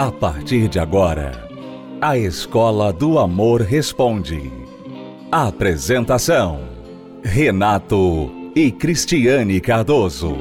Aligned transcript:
A 0.00 0.10
partir 0.10 0.66
de 0.66 0.78
agora, 0.78 1.46
a 2.00 2.16
Escola 2.16 2.90
do 2.90 3.18
Amor 3.18 3.60
Responde. 3.60 4.50
Apresentação: 5.30 6.70
Renato 7.22 8.32
e 8.56 8.72
Cristiane 8.72 9.60
Cardoso. 9.60 10.38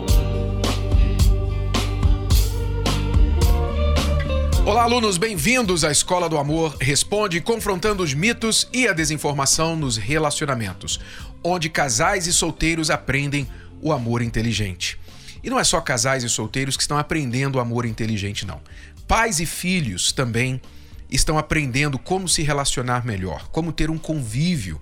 Olá, 4.66 4.84
alunos, 4.84 5.18
bem-vindos 5.18 5.84
à 5.84 5.92
Escola 5.92 6.30
do 6.30 6.38
Amor 6.38 6.78
Responde, 6.80 7.42
confrontando 7.42 8.02
os 8.02 8.14
mitos 8.14 8.66
e 8.72 8.88
a 8.88 8.94
desinformação 8.94 9.76
nos 9.76 9.98
relacionamentos, 9.98 11.02
onde 11.44 11.68
casais 11.68 12.28
e 12.28 12.32
solteiros 12.32 12.90
aprendem 12.90 13.46
o 13.82 13.92
amor 13.92 14.22
inteligente. 14.22 14.98
E 15.44 15.50
não 15.50 15.60
é 15.60 15.66
só 15.66 15.82
casais 15.82 16.24
e 16.24 16.30
solteiros 16.30 16.78
que 16.78 16.84
estão 16.84 16.98
aprendendo 16.98 17.58
o 17.58 17.60
amor 17.60 17.86
inteligente, 17.86 18.46
não. 18.46 18.62
Pais 19.10 19.40
e 19.40 19.46
filhos 19.48 20.12
também 20.12 20.62
estão 21.10 21.40
aprendendo 21.40 21.98
como 21.98 22.30
se 22.30 22.44
relacionar 22.44 23.04
melhor, 23.04 23.50
como 23.50 23.74
ter 23.74 23.90
um 23.90 23.98
convívio 23.98 24.80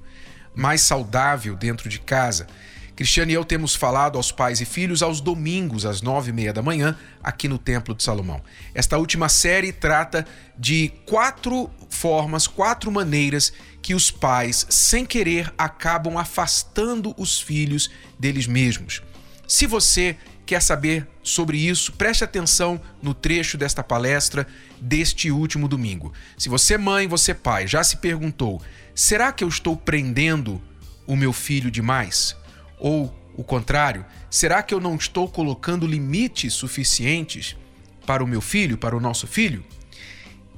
mais 0.53 0.81
saudável 0.81 1.55
dentro 1.55 1.87
de 1.87 1.97
casa. 1.97 2.45
Cristiane 2.93 3.31
e 3.31 3.35
eu 3.35 3.45
temos 3.45 3.73
falado 3.73 4.17
aos 4.17 4.29
pais 4.29 4.59
e 4.59 4.65
filhos 4.65 5.01
aos 5.01 5.21
domingos, 5.21 5.85
às 5.85 6.01
nove 6.01 6.31
e 6.31 6.33
meia 6.33 6.51
da 6.51 6.61
manhã, 6.61 6.97
aqui 7.23 7.47
no 7.47 7.57
Templo 7.57 7.95
de 7.95 8.03
Salomão. 8.03 8.41
Esta 8.75 8.97
última 8.97 9.29
série 9.29 9.71
trata 9.71 10.27
de 10.59 10.91
quatro 11.05 11.69
formas, 11.89 12.47
quatro 12.47 12.91
maneiras 12.91 13.53
que 13.81 13.95
os 13.95 14.11
pais, 14.11 14.67
sem 14.69 15.05
querer, 15.05 15.53
acabam 15.57 16.17
afastando 16.17 17.15
os 17.17 17.39
filhos 17.39 17.89
deles 18.19 18.45
mesmos. 18.45 19.01
Se 19.47 19.65
você 19.65 20.17
quer 20.47 20.61
saber 20.61 21.05
sobre 21.21 21.57
isso, 21.57 21.91
preste 21.91 22.23
atenção 22.23 22.79
no 23.01 23.13
trecho 23.13 23.57
desta 23.57 23.83
palestra 23.83 24.47
deste 24.79 25.29
último 25.29 25.67
domingo. 25.67 26.13
Se 26.37 26.47
você, 26.47 26.77
mãe, 26.77 27.05
você, 27.05 27.33
pai, 27.33 27.67
já 27.67 27.83
se 27.83 27.97
perguntou: 27.97 28.61
será 28.95 29.31
que 29.33 29.43
eu 29.43 29.49
estou 29.49 29.75
prendendo 29.75 30.61
o 31.05 31.17
meu 31.17 31.33
filho 31.33 31.69
demais? 31.69 32.35
Ou 32.79 33.13
o 33.35 33.43
contrário, 33.43 34.05
será 34.29 34.63
que 34.63 34.73
eu 34.73 34.79
não 34.79 34.95
estou 34.95 35.27
colocando 35.27 35.85
limites 35.85 36.53
suficientes 36.53 37.57
para 38.05 38.23
o 38.23 38.27
meu 38.27 38.39
filho, 38.39 38.77
para 38.77 38.95
o 38.95 39.01
nosso 39.01 39.27
filho? 39.27 39.63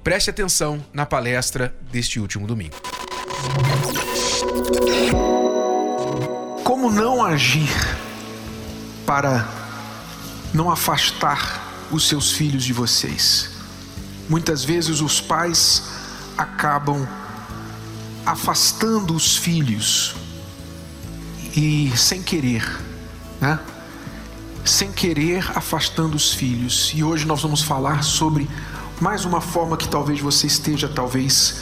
Preste 0.04 0.30
atenção 0.30 0.86
na 0.94 1.06
palestra 1.06 1.76
deste 1.92 2.20
último 2.20 2.46
domingo. 2.46 2.76
Como 6.64 6.92
não 6.92 7.26
agir 7.26 7.70
para 9.06 9.59
não 10.54 10.70
afastar 10.70 11.88
os 11.92 12.08
seus 12.08 12.32
filhos 12.32 12.64
de 12.64 12.74
vocês. 12.74 13.50
Muitas 14.28 14.64
vezes 14.64 15.02
os 15.02 15.20
pais 15.20 15.84
acabam 16.38 17.08
afastando 18.26 19.16
os 19.16 19.36
filhos 19.36 20.16
e 21.56 21.92
sem 21.98 22.22
querer, 22.22 22.64
né? 23.42 23.60
Sem 24.64 24.92
querer 24.92 25.52
afastando 25.56 26.16
os 26.16 26.34
filhos. 26.34 26.92
E 26.94 27.04
hoje 27.04 27.26
nós 27.26 27.42
vamos 27.42 27.62
falar 27.62 28.04
sobre 28.04 28.48
mais 29.02 29.26
uma 29.26 29.42
forma 29.42 29.78
que 29.78 29.88
talvez 29.88 30.20
você 30.20 30.46
esteja 30.46 30.88
talvez 30.88 31.62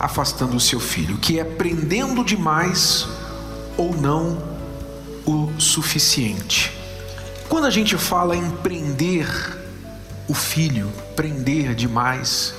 afastando 0.00 0.56
o 0.56 0.60
seu 0.60 0.80
filho, 0.80 1.18
que 1.18 1.38
é 1.38 1.44
prendendo 1.44 2.24
demais 2.24 3.06
ou 3.76 3.94
não 3.96 4.42
o 5.24 5.52
suficiente. 5.60 6.77
Quando 7.48 7.64
a 7.64 7.70
gente 7.70 7.96
fala 7.96 8.36
em 8.36 8.50
prender 8.50 9.26
o 10.28 10.34
filho, 10.34 10.92
prender 11.16 11.74
demais, 11.74 12.54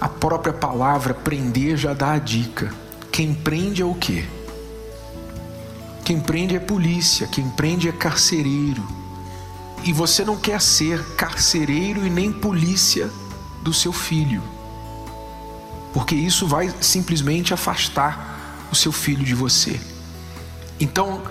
a 0.00 0.08
própria 0.08 0.52
palavra 0.52 1.12
prender 1.12 1.76
já 1.76 1.92
dá 1.92 2.12
a 2.12 2.18
dica. 2.18 2.72
Quem 3.12 3.34
prende 3.34 3.82
é 3.82 3.84
o 3.84 3.94
quê? 3.94 4.24
Quem 6.04 6.18
prende 6.18 6.56
é 6.56 6.58
polícia, 6.58 7.26
quem 7.26 7.48
prende 7.50 7.88
é 7.88 7.92
carcereiro. 7.92 8.82
E 9.84 9.92
você 9.92 10.24
não 10.24 10.36
quer 10.36 10.60
ser 10.60 11.04
carcereiro 11.16 12.06
e 12.06 12.10
nem 12.10 12.32
polícia 12.32 13.10
do 13.62 13.72
seu 13.74 13.92
filho, 13.92 14.42
porque 15.92 16.14
isso 16.14 16.46
vai 16.46 16.72
simplesmente 16.80 17.52
afastar 17.52 18.68
o 18.72 18.74
seu 18.74 18.90
filho 18.90 19.24
de 19.24 19.34
você. 19.34 19.78
Então, 20.80 21.22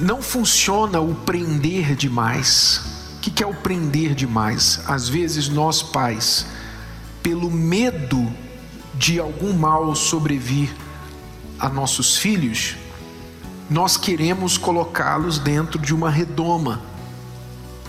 não 0.00 0.22
funciona 0.22 1.00
o 1.00 1.14
prender 1.14 1.94
demais. 1.94 2.80
O 3.16 3.20
que 3.20 3.42
é 3.42 3.46
o 3.46 3.54
prender 3.54 4.14
demais? 4.14 4.80
Às 4.86 5.08
vezes 5.08 5.48
nós 5.48 5.82
pais, 5.82 6.46
pelo 7.22 7.50
medo 7.50 8.32
de 8.94 9.20
algum 9.20 9.52
mal 9.52 9.94
sobrevir 9.94 10.74
a 11.58 11.68
nossos 11.68 12.16
filhos, 12.16 12.76
nós 13.68 13.96
queremos 13.96 14.56
colocá-los 14.56 15.38
dentro 15.38 15.78
de 15.78 15.94
uma 15.94 16.10
redoma. 16.10 16.80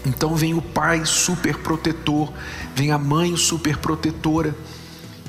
Então 0.05 0.35
vem 0.35 0.53
o 0.53 0.61
pai 0.61 1.05
super 1.05 1.59
protetor, 1.59 2.31
vem 2.75 2.91
a 2.91 2.97
mãe 2.97 3.37
super 3.37 3.77
protetora 3.77 4.53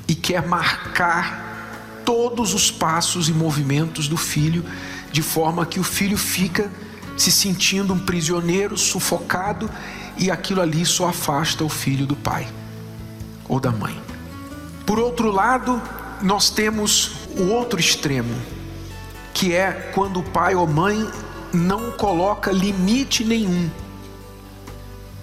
e 0.08 0.14
quer 0.14 0.46
marcar 0.46 2.02
todos 2.04 2.52
os 2.54 2.70
passos 2.70 3.28
e 3.28 3.32
movimentos 3.32 4.08
do 4.08 4.16
filho 4.16 4.64
de 5.12 5.22
forma 5.22 5.66
que 5.66 5.78
o 5.78 5.84
filho 5.84 6.16
fica 6.16 6.70
se 7.16 7.30
sentindo 7.30 7.92
um 7.92 7.98
prisioneiro, 7.98 8.76
sufocado, 8.76 9.70
e 10.16 10.30
aquilo 10.30 10.60
ali 10.60 10.84
só 10.84 11.08
afasta 11.08 11.62
o 11.62 11.68
filho 11.68 12.06
do 12.06 12.16
pai 12.16 12.48
ou 13.48 13.60
da 13.60 13.70
mãe. 13.70 14.00
Por 14.86 14.98
outro 14.98 15.30
lado, 15.30 15.80
nós 16.22 16.50
temos 16.50 17.12
o 17.36 17.48
outro 17.48 17.78
extremo, 17.78 18.34
que 19.34 19.54
é 19.54 19.90
quando 19.94 20.20
o 20.20 20.22
pai 20.22 20.54
ou 20.54 20.66
mãe 20.66 21.08
não 21.52 21.92
coloca 21.92 22.50
limite 22.50 23.24
nenhum. 23.24 23.70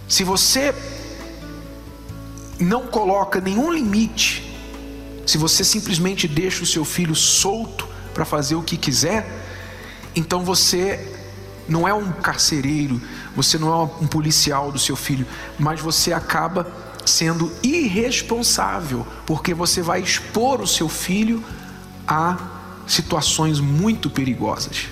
Se 0.08 0.24
você 0.24 0.74
não 2.60 2.88
coloca 2.88 3.40
nenhum 3.40 3.72
limite, 3.72 4.56
se 5.26 5.38
você 5.38 5.64
simplesmente 5.64 6.28
deixa 6.28 6.64
o 6.64 6.68
seu 6.68 6.84
filho 6.84 7.16
solto 7.16 7.88
para 8.14 8.26
fazer 8.26 8.56
o 8.56 8.64
que 8.64 8.76
quiser, 8.76 9.39
então 10.16 10.44
você 10.44 11.18
não 11.68 11.88
é 11.88 11.94
um 11.94 12.12
carcereiro, 12.12 13.00
você 13.36 13.58
não 13.58 13.72
é 13.72 13.84
um 14.02 14.08
policial 14.08 14.72
do 14.72 14.80
seu 14.80 14.96
filho, 14.96 15.26
mas 15.58 15.80
você 15.80 16.12
acaba 16.12 16.68
sendo 17.06 17.52
irresponsável, 17.64 19.06
porque 19.26 19.54
você 19.54 19.82
vai 19.82 20.02
expor 20.02 20.62
o 20.62 20.68
seu 20.68 20.90
filho 20.90 21.44
a 22.08 22.38
situações 22.88 23.60
muito 23.60 24.10
perigosas. 24.10 24.88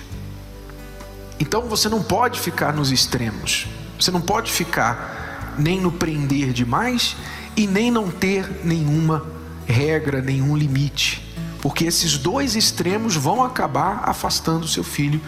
Então 1.40 1.62
você 1.62 1.88
não 1.88 2.02
pode 2.02 2.40
ficar 2.40 2.72
nos 2.72 2.90
extremos. 2.90 3.66
Você 3.98 4.10
não 4.10 4.20
pode 4.20 4.50
ficar 4.52 5.54
nem 5.58 5.80
no 5.80 5.90
prender 5.90 6.52
demais 6.52 7.16
e 7.56 7.66
nem 7.66 7.90
não 7.90 8.10
ter 8.10 8.64
nenhuma 8.64 9.26
regra, 9.66 10.22
nenhum 10.22 10.56
limite 10.56 11.27
porque 11.60 11.84
esses 11.84 12.16
dois 12.16 12.54
extremos 12.56 13.16
vão 13.16 13.42
acabar 13.42 14.02
afastando 14.04 14.64
o 14.64 14.68
seu 14.68 14.84
filho 14.84 15.20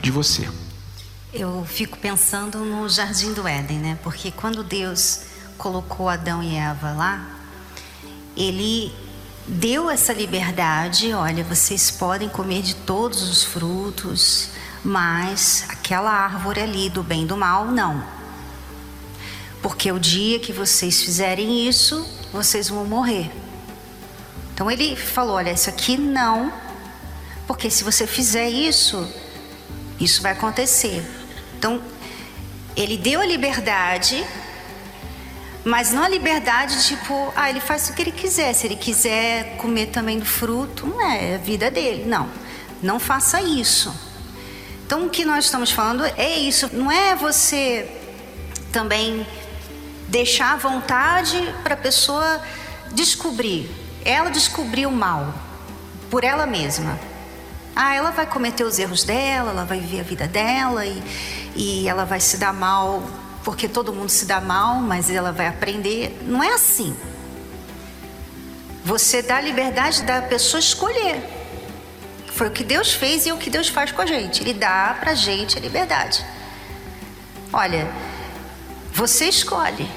de 0.00 0.10
você. 0.10 0.48
Eu 1.32 1.64
fico 1.66 1.98
pensando 1.98 2.58
no 2.58 2.88
jardim 2.88 3.32
do 3.32 3.46
Éden, 3.46 3.78
né? 3.78 3.98
Porque 4.02 4.30
quando 4.30 4.62
Deus 4.62 5.20
colocou 5.56 6.08
Adão 6.08 6.42
e 6.42 6.54
Eva 6.54 6.92
lá, 6.92 7.26
ele 8.36 8.94
deu 9.46 9.90
essa 9.90 10.12
liberdade, 10.12 11.12
olha, 11.12 11.42
vocês 11.42 11.90
podem 11.90 12.28
comer 12.28 12.62
de 12.62 12.74
todos 12.74 13.22
os 13.22 13.44
frutos, 13.44 14.50
mas 14.84 15.64
aquela 15.68 16.10
árvore 16.10 16.60
ali 16.60 16.88
do 16.88 17.02
bem 17.02 17.24
e 17.24 17.26
do 17.26 17.36
mal, 17.36 17.66
não. 17.66 18.02
Porque 19.62 19.90
o 19.90 19.98
dia 19.98 20.38
que 20.38 20.52
vocês 20.52 21.02
fizerem 21.02 21.66
isso, 21.66 22.06
vocês 22.32 22.68
vão 22.68 22.84
morrer. 22.84 23.30
Então 24.58 24.68
ele 24.68 24.96
falou: 24.96 25.36
olha, 25.36 25.52
isso 25.52 25.70
aqui 25.70 25.96
não, 25.96 26.52
porque 27.46 27.70
se 27.70 27.84
você 27.84 28.08
fizer 28.08 28.48
isso, 28.50 29.08
isso 30.00 30.20
vai 30.20 30.32
acontecer. 30.32 31.00
Então 31.56 31.80
ele 32.76 32.96
deu 32.96 33.20
a 33.20 33.24
liberdade, 33.24 34.26
mas 35.64 35.92
não 35.92 36.02
a 36.02 36.08
liberdade 36.08 36.84
tipo, 36.88 37.32
ah, 37.36 37.48
ele 37.48 37.60
faz 37.60 37.88
o 37.88 37.92
que 37.92 38.02
ele 38.02 38.10
quiser. 38.10 38.52
Se 38.52 38.66
ele 38.66 38.74
quiser 38.74 39.56
comer 39.58 39.90
também 39.90 40.18
do 40.18 40.26
fruto, 40.26 40.88
não 40.88 41.00
é, 41.02 41.30
é 41.30 41.34
a 41.36 41.38
vida 41.38 41.70
dele. 41.70 42.04
Não, 42.04 42.28
não 42.82 42.98
faça 42.98 43.40
isso. 43.40 43.94
Então 44.84 45.06
o 45.06 45.08
que 45.08 45.24
nós 45.24 45.44
estamos 45.44 45.70
falando 45.70 46.04
é 46.04 46.36
isso, 46.36 46.68
não 46.72 46.90
é 46.90 47.14
você 47.14 47.88
também 48.72 49.24
deixar 50.08 50.54
à 50.54 50.56
vontade 50.56 51.54
para 51.62 51.74
a 51.74 51.76
pessoa 51.76 52.42
descobrir. 52.92 53.86
Ela 54.04 54.30
descobriu 54.30 54.88
o 54.88 54.92
mal 54.92 55.34
por 56.10 56.24
ela 56.24 56.46
mesma. 56.46 56.98
Ah, 57.74 57.94
ela 57.94 58.10
vai 58.10 58.26
cometer 58.26 58.64
os 58.64 58.78
erros 58.78 59.04
dela, 59.04 59.50
ela 59.50 59.64
vai 59.64 59.78
viver 59.78 60.00
a 60.00 60.02
vida 60.02 60.26
dela 60.26 60.84
e, 60.84 61.02
e 61.54 61.88
ela 61.88 62.04
vai 62.04 62.20
se 62.20 62.36
dar 62.36 62.52
mal 62.52 63.02
porque 63.44 63.68
todo 63.68 63.92
mundo 63.92 64.10
se 64.10 64.26
dá 64.26 64.40
mal, 64.40 64.76
mas 64.76 65.08
ela 65.10 65.32
vai 65.32 65.46
aprender. 65.46 66.18
Não 66.22 66.42
é 66.42 66.52
assim. 66.52 66.94
Você 68.84 69.22
dá 69.22 69.36
a 69.36 69.40
liberdade 69.40 70.02
da 70.02 70.20
pessoa 70.20 70.60
escolher. 70.60 71.22
Foi 72.32 72.48
o 72.48 72.50
que 72.50 72.62
Deus 72.62 72.92
fez 72.92 73.26
e 73.26 73.30
é 73.30 73.34
o 73.34 73.38
que 73.38 73.50
Deus 73.50 73.68
faz 73.68 73.90
com 73.90 74.02
a 74.02 74.06
gente. 74.06 74.42
Ele 74.42 74.54
dá 74.54 74.96
pra 74.98 75.14
gente 75.14 75.56
a 75.56 75.60
liberdade. 75.60 76.24
Olha, 77.52 77.90
você 78.92 79.26
escolhe 79.26 79.90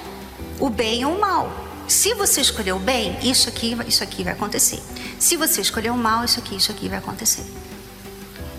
o 0.59 0.69
bem 0.69 1.03
ou 1.05 1.15
o 1.15 1.19
mal. 1.19 1.60
Se 1.91 2.13
você 2.13 2.39
escolher 2.39 2.71
o 2.71 2.79
bem, 2.79 3.19
isso 3.21 3.49
aqui, 3.49 3.77
isso 3.85 4.01
aqui 4.01 4.23
vai 4.23 4.31
acontecer. 4.31 4.81
Se 5.19 5.35
você 5.35 5.59
escolher 5.59 5.91
o 5.91 5.97
mal, 5.97 6.23
isso 6.23 6.39
aqui, 6.39 6.55
isso 6.55 6.71
aqui 6.71 6.87
vai 6.87 6.99
acontecer. 6.99 7.43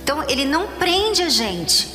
Então, 0.05 0.23
ele 0.29 0.45
não 0.45 0.67
prende 0.73 1.23
a 1.23 1.31
gente, 1.31 1.89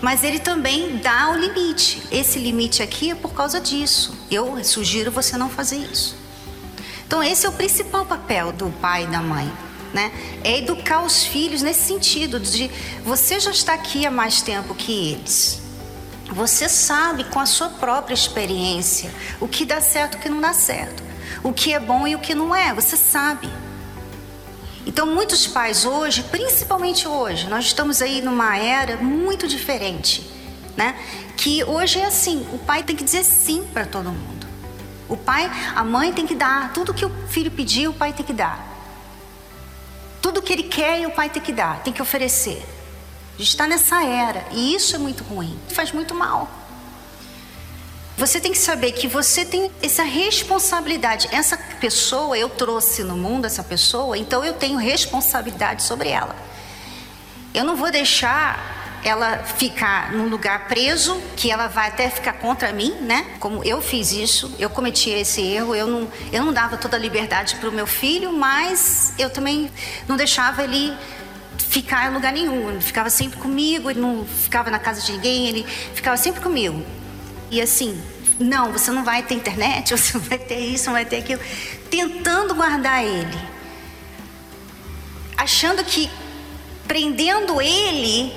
mas 0.00 0.24
ele 0.24 0.38
também 0.38 0.96
dá 0.96 1.30
o 1.32 1.36
limite. 1.36 2.02
Esse 2.10 2.38
limite 2.38 2.82
aqui 2.82 3.10
é 3.10 3.14
por 3.14 3.34
causa 3.34 3.60
disso. 3.60 4.16
Eu 4.30 4.64
sugiro 4.64 5.12
você 5.12 5.36
não 5.36 5.50
fazer 5.50 5.76
isso. 5.76 6.16
Então, 7.06 7.22
esse 7.22 7.44
é 7.44 7.50
o 7.50 7.52
principal 7.52 8.06
papel 8.06 8.52
do 8.52 8.70
pai 8.80 9.04
e 9.04 9.08
da 9.08 9.20
mãe. 9.20 9.52
Né? 9.92 10.10
É 10.42 10.56
educar 10.56 11.04
os 11.04 11.24
filhos 11.24 11.60
nesse 11.60 11.82
sentido 11.86 12.40
de 12.40 12.70
você 13.04 13.38
já 13.38 13.50
está 13.50 13.74
aqui 13.74 14.06
há 14.06 14.10
mais 14.10 14.40
tempo 14.40 14.74
que 14.74 15.10
eles. 15.12 15.61
Você 16.32 16.66
sabe 16.66 17.24
com 17.24 17.38
a 17.38 17.44
sua 17.44 17.68
própria 17.68 18.14
experiência 18.14 19.12
o 19.38 19.46
que 19.46 19.66
dá 19.66 19.82
certo 19.82 20.14
e 20.14 20.16
o 20.16 20.20
que 20.20 20.28
não 20.30 20.40
dá 20.40 20.54
certo, 20.54 21.02
o 21.42 21.52
que 21.52 21.74
é 21.74 21.78
bom 21.78 22.06
e 22.06 22.14
o 22.14 22.18
que 22.18 22.34
não 22.34 22.54
é, 22.54 22.72
você 22.72 22.96
sabe. 22.96 23.50
Então, 24.86 25.06
muitos 25.06 25.46
pais 25.46 25.84
hoje, 25.84 26.22
principalmente 26.24 27.06
hoje, 27.06 27.48
nós 27.48 27.66
estamos 27.66 28.00
aí 28.00 28.22
numa 28.22 28.56
era 28.56 28.96
muito 28.96 29.46
diferente, 29.46 30.26
né? 30.74 30.96
Que 31.36 31.62
hoje 31.64 32.00
é 32.00 32.06
assim, 32.06 32.46
o 32.52 32.58
pai 32.58 32.82
tem 32.82 32.96
que 32.96 33.04
dizer 33.04 33.24
sim 33.24 33.64
para 33.70 33.84
todo 33.84 34.10
mundo. 34.10 34.46
O 35.10 35.16
pai, 35.16 35.50
a 35.76 35.84
mãe 35.84 36.14
tem 36.14 36.26
que 36.26 36.34
dar 36.34 36.72
tudo 36.72 36.94
que 36.94 37.04
o 37.04 37.10
filho 37.28 37.50
pediu, 37.50 37.90
o 37.90 37.94
pai 37.94 38.14
tem 38.14 38.24
que 38.24 38.32
dar. 38.32 38.68
Tudo 40.22 40.40
que 40.40 40.52
ele 40.52 40.62
quer, 40.62 41.06
o 41.06 41.10
pai 41.10 41.28
tem 41.28 41.42
que 41.42 41.52
dar, 41.52 41.82
tem 41.82 41.92
que 41.92 42.00
oferecer. 42.00 42.66
A 43.34 43.38
gente 43.38 43.48
está 43.48 43.66
nessa 43.66 44.04
era 44.04 44.44
e 44.52 44.74
isso 44.74 44.94
é 44.94 44.98
muito 44.98 45.24
ruim, 45.24 45.58
faz 45.68 45.92
muito 45.92 46.14
mal. 46.14 46.50
Você 48.16 48.40
tem 48.40 48.52
que 48.52 48.58
saber 48.58 48.92
que 48.92 49.08
você 49.08 49.44
tem 49.44 49.70
essa 49.82 50.02
responsabilidade. 50.02 51.28
Essa 51.32 51.56
pessoa 51.56 52.36
eu 52.36 52.48
trouxe 52.48 53.02
no 53.02 53.16
mundo, 53.16 53.46
essa 53.46 53.64
pessoa, 53.64 54.18
então 54.18 54.44
eu 54.44 54.52
tenho 54.52 54.78
responsabilidade 54.78 55.82
sobre 55.82 56.10
ela. 56.10 56.36
Eu 57.54 57.64
não 57.64 57.74
vou 57.74 57.90
deixar 57.90 59.00
ela 59.04 59.38
ficar 59.38 60.12
num 60.12 60.28
lugar 60.28 60.68
preso, 60.68 61.20
que 61.36 61.50
ela 61.50 61.66
vai 61.66 61.88
até 61.88 62.08
ficar 62.08 62.34
contra 62.34 62.72
mim, 62.72 62.92
né? 63.00 63.26
Como 63.40 63.64
eu 63.64 63.82
fiz 63.82 64.12
isso, 64.12 64.54
eu 64.58 64.70
cometi 64.70 65.10
esse 65.10 65.40
erro, 65.42 65.74
eu 65.74 65.86
não, 65.86 66.08
eu 66.30 66.44
não 66.44 66.52
dava 66.52 66.76
toda 66.76 66.96
a 66.96 67.00
liberdade 67.00 67.56
para 67.56 67.68
o 67.68 67.72
meu 67.72 67.86
filho, 67.86 68.32
mas 68.32 69.12
eu 69.18 69.28
também 69.28 69.70
não 70.06 70.16
deixava 70.16 70.62
ele 70.62 70.96
ficar 71.72 72.10
em 72.10 72.14
lugar 72.14 72.32
nenhum. 72.32 72.68
Ele 72.70 72.80
ficava 72.82 73.08
sempre 73.08 73.38
comigo, 73.38 73.90
ele 73.90 74.00
não 74.00 74.26
ficava 74.26 74.70
na 74.70 74.78
casa 74.78 75.00
de 75.00 75.12
ninguém, 75.12 75.48
ele 75.48 75.64
ficava 75.94 76.18
sempre 76.18 76.42
comigo. 76.42 76.84
E 77.50 77.60
assim, 77.62 78.00
não, 78.38 78.70
você 78.72 78.90
não 78.90 79.02
vai 79.02 79.22
ter 79.22 79.34
internet, 79.34 79.90
você 79.96 80.18
não 80.18 80.24
vai 80.24 80.38
ter 80.38 80.58
isso, 80.58 80.86
não 80.86 80.92
vai 80.92 81.06
ter 81.06 81.16
aquilo. 81.16 81.40
Tentando 81.90 82.54
guardar 82.54 83.02
ele. 83.02 83.38
Achando 85.36 85.82
que 85.82 86.10
prendendo 86.86 87.60
ele, 87.60 88.34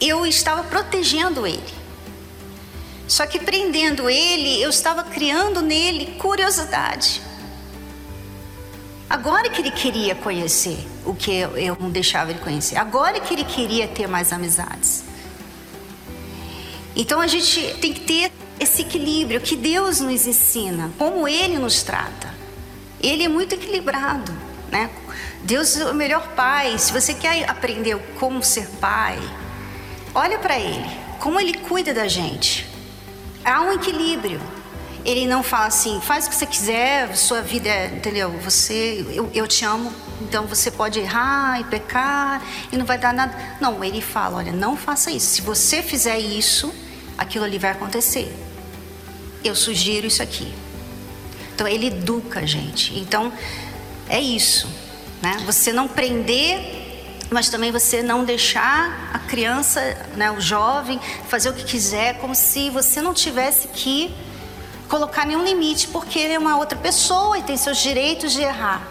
eu 0.00 0.24
estava 0.24 0.64
protegendo 0.64 1.46
ele. 1.46 1.80
Só 3.06 3.26
que 3.26 3.38
prendendo 3.38 4.08
ele, 4.08 4.62
eu 4.62 4.70
estava 4.70 5.02
criando 5.04 5.60
nele 5.60 6.14
curiosidade. 6.18 7.20
Agora 9.10 9.50
que 9.50 9.60
ele 9.60 9.72
queria 9.72 10.14
conhecer 10.14 10.78
o 11.04 11.12
que 11.12 11.32
eu 11.32 11.76
não 11.80 11.90
deixava 11.90 12.30
ele 12.30 12.38
conhecer. 12.38 12.76
Agora 12.76 13.18
que 13.18 13.34
ele 13.34 13.42
queria 13.42 13.88
ter 13.88 14.06
mais 14.06 14.32
amizades. 14.32 15.02
Então 16.94 17.20
a 17.20 17.26
gente 17.26 17.74
tem 17.80 17.92
que 17.92 18.00
ter 18.00 18.30
esse 18.60 18.82
equilíbrio 18.82 19.40
que 19.40 19.56
Deus 19.56 20.00
nos 20.00 20.26
ensina, 20.26 20.92
como 20.98 21.26
Ele 21.26 21.58
nos 21.58 21.82
trata. 21.82 22.32
Ele 23.00 23.24
é 23.24 23.28
muito 23.28 23.54
equilibrado, 23.54 24.32
né? 24.70 24.90
Deus 25.42 25.76
é 25.76 25.90
o 25.90 25.94
melhor 25.94 26.28
pai. 26.36 26.78
Se 26.78 26.92
você 26.92 27.14
quer 27.14 27.48
aprender 27.48 27.96
como 28.18 28.42
ser 28.42 28.68
pai, 28.78 29.18
olha 30.14 30.38
para 30.38 30.58
Ele, 30.58 30.90
como 31.18 31.40
Ele 31.40 31.54
cuida 31.54 31.94
da 31.94 32.06
gente. 32.06 32.68
Há 33.44 33.62
um 33.62 33.72
equilíbrio. 33.72 34.40
Ele 35.04 35.26
não 35.26 35.42
fala 35.42 35.66
assim, 35.66 36.00
faz 36.00 36.26
o 36.26 36.30
que 36.30 36.36
você 36.36 36.46
quiser, 36.46 37.16
sua 37.16 37.40
vida 37.40 37.68
é, 37.68 37.86
entendeu? 37.86 38.30
Você, 38.40 39.04
eu, 39.12 39.30
eu 39.34 39.46
te 39.46 39.64
amo, 39.64 39.92
então 40.20 40.46
você 40.46 40.70
pode 40.70 40.98
errar 40.98 41.60
e 41.60 41.64
pecar 41.64 42.42
e 42.70 42.76
não 42.76 42.84
vai 42.84 42.98
dar 42.98 43.12
nada. 43.12 43.36
Não, 43.60 43.82
ele 43.82 44.00
fala, 44.00 44.38
olha, 44.38 44.52
não 44.52 44.76
faça 44.76 45.10
isso. 45.10 45.36
Se 45.36 45.42
você 45.42 45.82
fizer 45.82 46.18
isso, 46.18 46.72
aquilo 47.16 47.44
ali 47.44 47.58
vai 47.58 47.70
acontecer. 47.70 48.34
Eu 49.42 49.54
sugiro 49.54 50.06
isso 50.06 50.22
aqui. 50.22 50.52
Então 51.54 51.66
ele 51.66 51.86
educa 51.86 52.40
a 52.40 52.46
gente. 52.46 52.98
Então 52.98 53.32
é 54.08 54.20
isso, 54.20 54.68
né? 55.22 55.42
Você 55.46 55.72
não 55.72 55.88
prender 55.88 56.80
mas 57.30 57.48
também 57.48 57.70
você 57.70 58.02
não 58.02 58.24
deixar 58.24 59.08
a 59.14 59.18
criança, 59.20 59.80
né, 60.16 60.32
o 60.32 60.40
jovem, 60.40 61.00
fazer 61.28 61.50
o 61.50 61.52
que 61.52 61.62
quiser, 61.64 62.18
como 62.18 62.34
se 62.34 62.70
você 62.70 63.00
não 63.00 63.14
tivesse 63.14 63.68
que 63.68 64.12
colocar 64.90 65.24
nenhum 65.24 65.44
limite, 65.44 65.86
porque 65.86 66.18
ele 66.18 66.34
é 66.34 66.38
uma 66.38 66.56
outra 66.56 66.76
pessoa 66.76 67.38
e 67.38 67.42
tem 67.42 67.56
seus 67.56 67.78
direitos 67.78 68.32
de 68.32 68.42
errar. 68.42 68.86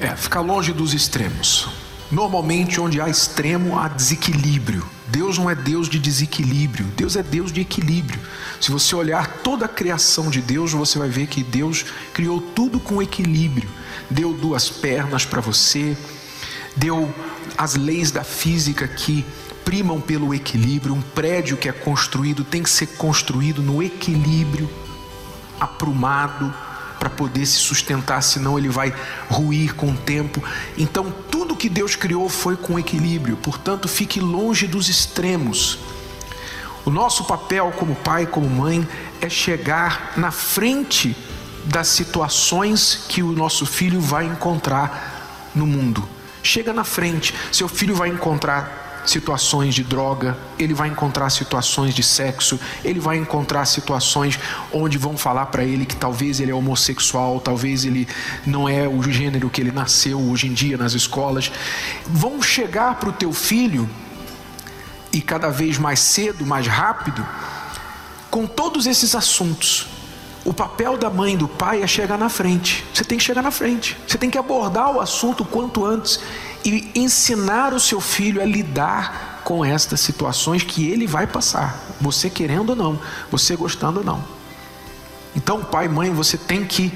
É, 0.00 0.14
ficar 0.16 0.40
longe 0.40 0.72
dos 0.72 0.92
extremos. 0.92 1.68
Normalmente, 2.10 2.80
onde 2.80 3.00
há 3.00 3.08
extremo, 3.08 3.78
há 3.78 3.86
desequilíbrio. 3.86 4.84
Deus 5.06 5.38
não 5.38 5.48
é 5.48 5.54
Deus 5.54 5.88
de 5.88 5.98
desequilíbrio, 5.98 6.86
Deus 6.96 7.16
é 7.16 7.22
Deus 7.22 7.52
de 7.52 7.60
equilíbrio. 7.60 8.20
Se 8.60 8.70
você 8.70 8.94
olhar 8.96 9.38
toda 9.42 9.64
a 9.66 9.68
criação 9.68 10.28
de 10.28 10.40
Deus, 10.40 10.72
você 10.72 10.98
vai 10.98 11.08
ver 11.08 11.28
que 11.28 11.42
Deus 11.42 11.84
criou 12.12 12.40
tudo 12.40 12.80
com 12.80 13.00
equilíbrio. 13.00 13.68
Deu 14.10 14.34
duas 14.34 14.68
pernas 14.68 15.24
para 15.24 15.40
você, 15.40 15.96
deu 16.76 17.14
as 17.56 17.76
leis 17.76 18.10
da 18.10 18.24
física 18.24 18.88
que 18.88 19.24
primam 19.64 20.00
pelo 20.00 20.34
equilíbrio. 20.34 20.94
Um 20.94 21.02
prédio 21.02 21.56
que 21.56 21.68
é 21.68 21.72
construído 21.72 22.44
tem 22.44 22.62
que 22.62 22.70
ser 22.70 22.86
construído 22.88 23.62
no 23.62 23.82
equilíbrio 23.82 24.68
aprumado 25.60 26.52
para 26.98 27.08
poder 27.08 27.46
se 27.46 27.58
sustentar, 27.58 28.22
senão 28.22 28.58
ele 28.58 28.68
vai 28.68 28.92
ruir 29.30 29.74
com 29.74 29.92
o 29.92 29.96
tempo. 29.96 30.42
Então, 30.76 31.12
tudo 31.30 31.56
que 31.56 31.68
Deus 31.68 31.94
criou 31.94 32.28
foi 32.28 32.56
com 32.56 32.78
equilíbrio, 32.78 33.36
portanto, 33.36 33.86
fique 33.88 34.20
longe 34.20 34.66
dos 34.66 34.88
extremos. 34.88 35.78
O 36.84 36.90
nosso 36.90 37.24
papel 37.24 37.72
como 37.76 37.94
pai, 37.94 38.26
como 38.26 38.48
mãe, 38.48 38.86
é 39.20 39.28
chegar 39.28 40.14
na 40.16 40.30
frente 40.30 41.16
das 41.64 41.88
situações 41.88 43.04
que 43.08 43.22
o 43.22 43.32
nosso 43.32 43.66
filho 43.66 44.00
vai 44.00 44.24
encontrar 44.24 45.50
no 45.54 45.66
mundo. 45.66 46.08
Chega 46.42 46.72
na 46.72 46.84
frente, 46.84 47.34
seu 47.52 47.68
filho 47.68 47.94
vai 47.94 48.08
encontrar 48.08 48.87
situações 49.08 49.74
de 49.74 49.82
droga, 49.82 50.36
ele 50.58 50.74
vai 50.74 50.88
encontrar 50.88 51.30
situações 51.30 51.94
de 51.94 52.02
sexo, 52.02 52.60
ele 52.84 53.00
vai 53.00 53.16
encontrar 53.16 53.64
situações 53.64 54.38
onde 54.72 54.98
vão 54.98 55.16
falar 55.16 55.46
para 55.46 55.64
ele 55.64 55.86
que 55.86 55.96
talvez 55.96 56.40
ele 56.40 56.50
é 56.50 56.54
homossexual, 56.54 57.40
talvez 57.40 57.84
ele 57.84 58.06
não 58.46 58.68
é 58.68 58.86
o 58.86 59.02
gênero 59.02 59.48
que 59.48 59.60
ele 59.60 59.72
nasceu 59.72 60.20
hoje 60.20 60.46
em 60.46 60.52
dia 60.52 60.76
nas 60.76 60.92
escolas. 60.92 61.50
Vão 62.06 62.42
chegar 62.42 62.96
para 62.96 63.08
o 63.08 63.12
teu 63.12 63.32
filho 63.32 63.88
e 65.12 65.20
cada 65.20 65.48
vez 65.48 65.78
mais 65.78 66.00
cedo, 66.00 66.44
mais 66.44 66.66
rápido, 66.66 67.26
com 68.30 68.46
todos 68.46 68.86
esses 68.86 69.14
assuntos. 69.14 69.88
O 70.44 70.52
papel 70.52 70.96
da 70.96 71.10
mãe 71.10 71.34
e 71.34 71.36
do 71.36 71.48
pai 71.48 71.82
é 71.82 71.86
chegar 71.86 72.18
na 72.18 72.28
frente. 72.28 72.84
Você 72.92 73.04
tem 73.04 73.18
que 73.18 73.24
chegar 73.24 73.42
na 73.42 73.50
frente. 73.50 73.96
Você 74.06 74.16
tem 74.16 74.30
que 74.30 74.38
abordar 74.38 74.90
o 74.90 75.00
assunto 75.00 75.44
quanto 75.44 75.84
antes 75.84 76.20
e 76.64 76.90
ensinar 76.94 77.72
o 77.72 77.80
seu 77.80 78.00
filho 78.00 78.42
a 78.42 78.44
lidar 78.44 79.40
com 79.44 79.64
estas 79.64 80.00
situações 80.00 80.62
que 80.62 80.88
ele 80.88 81.06
vai 81.06 81.26
passar, 81.26 81.78
você 82.00 82.28
querendo 82.28 82.70
ou 82.70 82.76
não, 82.76 83.00
você 83.30 83.56
gostando 83.56 84.00
ou 84.00 84.04
não. 84.04 84.22
Então, 85.34 85.64
pai 85.64 85.86
e 85.86 85.88
mãe, 85.88 86.12
você 86.12 86.36
tem 86.36 86.64
que 86.64 86.92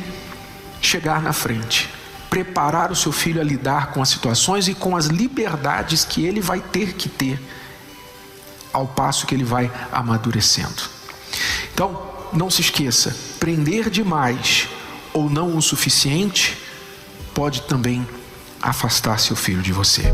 chegar 0.81 1.23
na 1.23 1.33
frente, 1.33 1.89
preparar 2.29 2.91
o 2.91 2.97
seu 2.97 3.13
filho 3.13 3.41
a 3.41 3.45
lidar 3.45 3.93
com 3.93 4.03
as 4.03 4.09
situações 4.09 4.69
e 4.69 4.75
com 4.75 4.97
as 4.97 5.07
liberdades 5.07 6.05
que 6.05 6.25
ele 6.25 6.41
vai 6.41 6.61
ter 6.61 6.95
que 6.95 7.09
ter 7.09 7.41
ao 8.73 8.87
passo 8.87 9.27
que 9.27 9.35
ele 9.35 9.45
vai 9.45 9.71
amadurecendo. 9.93 10.83
Então, 11.73 12.11
não 12.33 12.51
se 12.51 12.63
esqueça, 12.63 13.15
prender 13.39 13.91
demais 13.91 14.69
ou 15.13 15.29
não 15.29 15.57
o 15.57 15.63
suficiente 15.63 16.59
pode 17.35 17.63
também 17.63 18.07
afastar 18.63 19.19
seu 19.19 19.35
filho 19.35 19.61
de 19.61 19.73
você. 19.73 20.05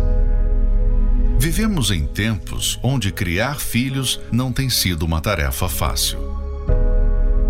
Vivemos 1.38 1.90
em 1.90 2.04
tempos 2.06 2.80
onde 2.82 3.12
criar 3.12 3.60
filhos 3.60 4.20
não 4.32 4.52
tem 4.52 4.68
sido 4.68 5.04
uma 5.04 5.20
tarefa 5.20 5.68
fácil. 5.68 6.18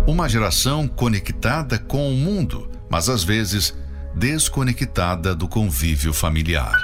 Uma 0.05 0.29
geração 0.29 0.87
conectada 0.87 1.79
com 1.79 2.11
o 2.11 2.15
mundo, 2.15 2.69
mas 2.89 3.09
às 3.09 3.23
vezes 3.23 3.73
desconectada 4.13 5.33
do 5.33 5.47
convívio 5.47 6.13
familiar. 6.13 6.75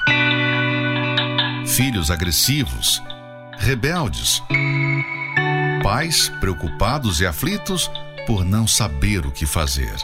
Filhos 1.68 2.10
agressivos, 2.10 3.02
rebeldes, 3.58 4.42
pais 5.84 6.30
preocupados 6.40 7.22
e 7.22 7.26
aflitos 7.26 7.92
por 8.26 8.44
não 8.44 8.68
saber 8.68 9.26
o 9.26 9.32
que 9.32 9.46
fazer. 9.46 9.96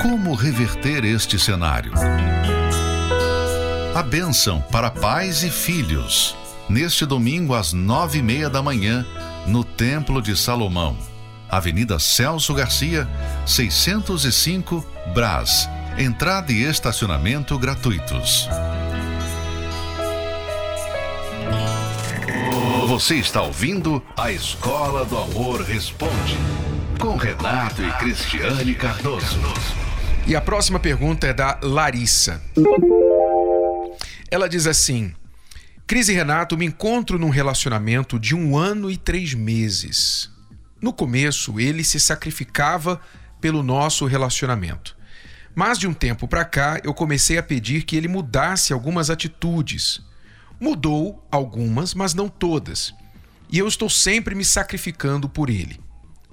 Como 0.00 0.34
reverter 0.34 1.04
este 1.04 1.38
cenário? 1.38 1.92
A 3.96 4.02
bênção 4.02 4.60
para 4.70 4.90
pais 4.90 5.42
e 5.42 5.48
filhos, 5.48 6.36
neste 6.68 7.06
domingo 7.06 7.54
às 7.54 7.72
nove 7.72 8.18
e 8.18 8.22
meia 8.22 8.50
da 8.50 8.62
manhã, 8.62 9.06
no 9.46 9.64
Templo 9.64 10.20
de 10.20 10.36
Salomão, 10.36 10.98
Avenida 11.48 11.98
Celso 11.98 12.52
Garcia, 12.52 13.08
605, 13.46 14.84
Brás. 15.14 15.66
Entrada 15.96 16.52
e 16.52 16.62
estacionamento 16.64 17.58
gratuitos. 17.58 18.46
Você 22.88 23.14
está 23.14 23.40
ouvindo 23.40 24.02
a 24.14 24.30
Escola 24.30 25.06
do 25.06 25.16
Amor 25.16 25.62
Responde, 25.62 26.36
com 27.00 27.16
Renato 27.16 27.82
e 27.82 27.90
Cristiane 27.92 28.74
Cardoso. 28.74 29.40
E 30.26 30.36
a 30.36 30.40
próxima 30.42 30.78
pergunta 30.78 31.28
é 31.28 31.32
da 31.32 31.58
Larissa. 31.62 32.42
Ela 34.30 34.48
diz 34.48 34.66
assim: 34.66 35.14
Cris 35.86 36.08
e 36.08 36.12
Renato, 36.12 36.56
me 36.56 36.66
encontro 36.66 37.18
num 37.18 37.30
relacionamento 37.30 38.18
de 38.18 38.34
um 38.34 38.56
ano 38.56 38.90
e 38.90 38.96
três 38.96 39.34
meses. 39.34 40.30
No 40.80 40.92
começo, 40.92 41.58
ele 41.60 41.84
se 41.84 42.00
sacrificava 42.00 43.00
pelo 43.40 43.62
nosso 43.62 44.04
relacionamento. 44.06 44.96
Mas 45.54 45.78
de 45.78 45.86
um 45.86 45.94
tempo 45.94 46.28
para 46.28 46.44
cá, 46.44 46.80
eu 46.84 46.92
comecei 46.92 47.38
a 47.38 47.42
pedir 47.42 47.84
que 47.84 47.96
ele 47.96 48.08
mudasse 48.08 48.72
algumas 48.72 49.08
atitudes. 49.08 50.02
Mudou 50.60 51.26
algumas, 51.30 51.94
mas 51.94 52.12
não 52.12 52.28
todas. 52.28 52.92
E 53.48 53.58
eu 53.58 53.68
estou 53.68 53.88
sempre 53.88 54.34
me 54.34 54.44
sacrificando 54.44 55.28
por 55.28 55.48
ele. 55.48 55.80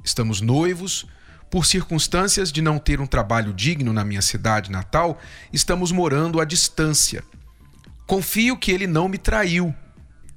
Estamos 0.03 0.41
noivos, 0.41 1.05
por 1.49 1.65
circunstâncias 1.65 2.51
de 2.51 2.61
não 2.61 2.79
ter 2.79 2.99
um 2.99 3.05
trabalho 3.05 3.53
digno 3.53 3.93
na 3.93 4.03
minha 4.03 4.21
cidade 4.21 4.71
natal, 4.71 5.21
estamos 5.53 5.91
morando 5.91 6.41
à 6.41 6.45
distância. 6.45 7.23
Confio 8.13 8.55
que 8.55 8.71
ele 8.71 8.85
não 8.85 9.09
me 9.09 9.17
traiu. 9.17 9.73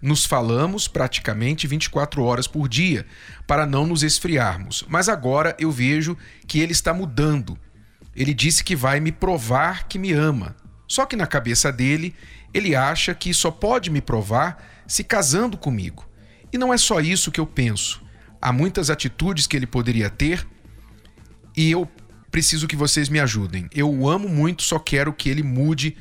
Nos 0.00 0.25
falamos 0.25 0.88
praticamente 0.88 1.66
24 1.66 2.23
horas 2.23 2.47
por 2.47 2.71
dia, 2.71 3.04
para 3.47 3.66
não 3.66 3.87
nos 3.87 4.02
esfriarmos, 4.02 4.83
mas 4.88 5.11
agora 5.11 5.54
eu 5.59 5.71
vejo 5.71 6.16
que 6.47 6.59
ele 6.59 6.73
está 6.73 6.95
mudando. 6.95 7.59
Ele 8.14 8.33
disse 8.33 8.64
que 8.64 8.75
vai 8.75 8.99
me 8.99 9.12
provar 9.12 9.87
que 9.88 9.99
me 9.99 10.11
ama. 10.11 10.56
Só 10.88 11.04
que 11.04 11.16
na 11.16 11.26
cabeça 11.26 11.71
dele, 11.71 12.14
ele 12.54 12.75
acha 12.75 13.14
que 13.14 13.35
só 13.35 13.50
pode 13.50 13.90
me 13.90 14.00
provar 14.00 14.83
se 14.87 15.04
casando 15.04 15.59
comigo. 15.59 16.09
E 16.50 16.56
não 16.56 16.73
é 16.73 16.78
só 16.78 16.99
isso 16.99 17.30
que 17.30 17.40
eu 17.40 17.47
penso. 17.47 18.02
Há 18.40 18.54
muitas 18.54 18.88
atitudes 18.88 19.47
que 19.47 19.54
ele 19.54 19.66
poderia 19.66 20.09
ter 20.09 20.49
e 21.54 21.71
eu 21.73 21.87
preciso 22.30 22.66
que 22.66 22.75
vocês 22.75 23.11
me 23.11 23.21
ajudem. 23.21 23.68
Eu 23.71 23.92
o 23.92 24.09
amo 24.09 24.30
muito, 24.30 24.62
só 24.62 24.78
quero 24.78 25.12
que 25.12 25.28
ele 25.28 25.42
mude 25.42 25.95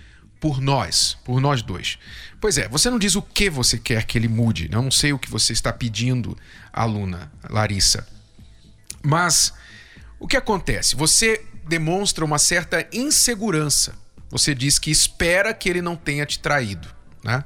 por 0.46 0.62
nós, 0.62 1.18
por 1.24 1.42
nós 1.42 1.64
dois. 1.64 1.98
Pois 2.40 2.60
é, 2.60 2.68
você 2.68 2.88
não 2.88 3.00
diz 3.00 3.16
o 3.16 3.22
que 3.24 3.50
você 3.50 3.80
quer 3.80 4.06
que 4.06 4.16
ele 4.16 4.28
mude. 4.28 4.70
Eu 4.72 4.80
não 4.80 4.92
sei 4.92 5.12
o 5.12 5.18
que 5.18 5.28
você 5.28 5.54
está 5.54 5.74
pedindo, 5.74 6.38
aluna 6.72 7.32
Larissa. 7.50 8.08
Mas 9.02 9.52
o 10.20 10.28
que 10.28 10.38
acontece? 10.38 10.96
Você 10.96 11.44
demonstra 11.68 12.24
uma 12.24 12.38
certa 12.38 12.88
insegurança. 12.94 13.96
Você 14.30 14.54
diz 14.54 14.78
que 14.78 14.92
espera 14.92 15.52
que 15.52 15.68
ele 15.68 15.82
não 15.82 15.96
tenha 15.96 16.28
te 16.28 16.38
traído, 16.38 16.88
né? 17.24 17.44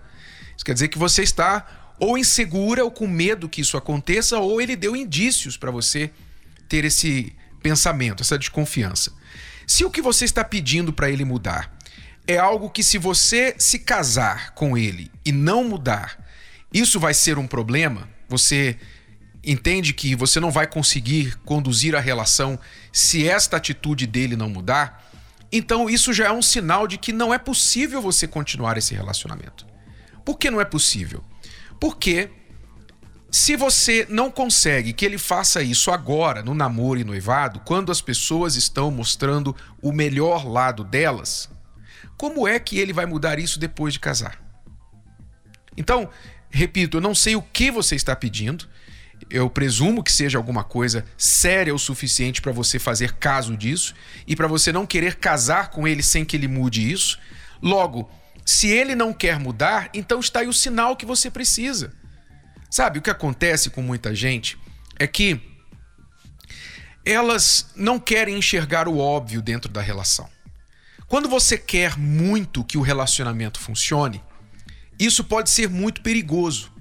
Isso 0.53 0.65
quer 0.65 0.73
dizer 0.73 0.89
que 0.89 0.97
você 0.97 1.23
está 1.23 1.95
ou 1.97 2.17
insegura 2.17 2.83
ou 2.83 2.91
com 2.91 3.07
medo 3.07 3.47
que 3.47 3.61
isso 3.61 3.77
aconteça, 3.77 4.39
ou 4.39 4.59
ele 4.59 4.75
deu 4.75 4.93
indícios 4.93 5.55
para 5.55 5.71
você 5.71 6.11
ter 6.67 6.83
esse 6.83 7.33
pensamento, 7.63 8.23
essa 8.23 8.37
desconfiança. 8.37 9.13
Se 9.65 9.85
o 9.85 9.89
que 9.89 10.01
você 10.01 10.25
está 10.25 10.43
pedindo 10.43 10.91
para 10.91 11.09
ele 11.09 11.23
mudar 11.23 11.78
é 12.29 12.37
algo 12.37 12.69
que, 12.69 12.83
se 12.83 12.99
você 12.99 13.55
se 13.57 13.79
casar 13.79 14.51
com 14.51 14.77
ele 14.77 15.11
e 15.25 15.31
não 15.31 15.63
mudar, 15.63 16.23
isso 16.71 16.99
vai 16.99 17.11
ser 17.11 17.39
um 17.39 17.47
problema. 17.47 18.07
Você 18.27 18.77
entende 19.43 19.93
que 19.93 20.15
você 20.15 20.39
não 20.39 20.51
vai 20.51 20.67
conseguir 20.67 21.35
conduzir 21.43 21.95
a 21.95 21.99
relação 21.99 22.59
se 22.93 23.27
esta 23.27 23.57
atitude 23.57 24.05
dele 24.05 24.35
não 24.35 24.47
mudar. 24.47 25.09
Então, 25.51 25.89
isso 25.89 26.13
já 26.13 26.27
é 26.27 26.31
um 26.31 26.43
sinal 26.43 26.87
de 26.87 26.99
que 26.99 27.11
não 27.11 27.33
é 27.33 27.39
possível 27.39 27.99
você 27.99 28.27
continuar 28.27 28.77
esse 28.77 28.93
relacionamento. 28.93 29.65
Por 30.23 30.37
que 30.37 30.51
não 30.51 30.61
é 30.61 30.65
possível? 30.65 31.23
Porque 31.79 32.29
se 33.31 33.55
você 33.55 34.05
não 34.07 34.29
consegue 34.29 34.93
que 34.93 35.03
ele 35.03 35.17
faça 35.17 35.63
isso 35.63 35.89
agora, 35.89 36.43
no 36.43 36.53
namoro 36.53 36.99
e 36.99 37.03
noivado, 37.03 37.59
quando 37.61 37.91
as 37.91 38.01
pessoas 38.01 38.55
estão 38.55 38.91
mostrando 38.91 39.55
o 39.81 39.91
melhor 39.91 40.47
lado 40.47 40.83
delas, 40.83 41.49
como 42.19 42.45
é 42.45 42.59
que 42.59 42.77
ele 42.77 42.91
vai 42.91 43.05
mudar 43.05 43.39
isso 43.39 43.57
depois 43.57 43.93
de 43.93 43.99
casar? 44.01 44.37
Então, 45.77 46.09
repito, 46.49 46.97
eu 46.97 47.01
não 47.01 47.15
sei 47.15 47.37
o 47.37 47.41
que 47.41 47.71
você 47.71 47.95
está 47.95 48.13
pedindo. 48.13 48.67
Eu 49.29 49.49
presumo 49.49 50.03
que 50.03 50.11
seja 50.11 50.37
alguma 50.37 50.61
coisa 50.61 51.05
séria 51.17 51.73
o 51.73 51.79
suficiente 51.79 52.41
para 52.41 52.51
você 52.51 52.77
fazer 52.77 53.13
caso 53.13 53.55
disso 53.55 53.95
e 54.27 54.35
para 54.35 54.49
você 54.49 54.69
não 54.69 54.85
querer 54.85 55.15
casar 55.15 55.69
com 55.69 55.87
ele 55.87 56.03
sem 56.03 56.25
que 56.25 56.35
ele 56.35 56.49
mude 56.49 56.91
isso. 56.91 57.17
Logo, 57.61 58.11
se 58.45 58.67
ele 58.67 58.95
não 58.95 59.13
quer 59.13 59.39
mudar, 59.39 59.89
então 59.93 60.19
está 60.19 60.41
aí 60.41 60.47
o 60.49 60.53
sinal 60.53 60.97
que 60.97 61.05
você 61.05 61.31
precisa. 61.31 61.93
Sabe, 62.69 62.99
o 62.99 63.01
que 63.01 63.09
acontece 63.09 63.69
com 63.69 63.81
muita 63.81 64.13
gente 64.13 64.57
é 64.99 65.07
que 65.07 65.39
elas 67.05 67.71
não 67.77 67.97
querem 67.97 68.37
enxergar 68.37 68.89
o 68.89 68.97
óbvio 68.97 69.41
dentro 69.41 69.71
da 69.71 69.79
relação. 69.79 70.29
Quando 71.09 71.27
você 71.27 71.57
quer 71.57 71.97
muito 71.97 72.63
que 72.63 72.77
o 72.77 72.81
relacionamento 72.81 73.59
funcione, 73.59 74.23
isso 74.99 75.23
pode 75.23 75.49
ser 75.49 75.67
muito 75.67 76.01
perigoso. 76.01 76.71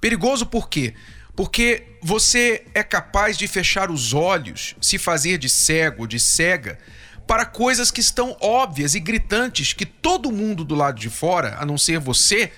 Perigoso 0.00 0.44
por 0.44 0.68
quê? 0.68 0.94
Porque 1.36 1.96
você 2.02 2.66
é 2.74 2.82
capaz 2.82 3.38
de 3.38 3.46
fechar 3.46 3.88
os 3.88 4.12
olhos, 4.12 4.74
se 4.80 4.98
fazer 4.98 5.38
de 5.38 5.48
cego 5.48 6.08
de 6.08 6.18
cega, 6.18 6.76
para 7.24 7.46
coisas 7.46 7.92
que 7.92 8.00
estão 8.00 8.36
óbvias 8.40 8.96
e 8.96 9.00
gritantes 9.00 9.72
que 9.72 9.86
todo 9.86 10.32
mundo 10.32 10.64
do 10.64 10.74
lado 10.74 10.98
de 10.98 11.08
fora, 11.08 11.56
a 11.60 11.64
não 11.64 11.78
ser 11.78 12.00
você, 12.00 12.50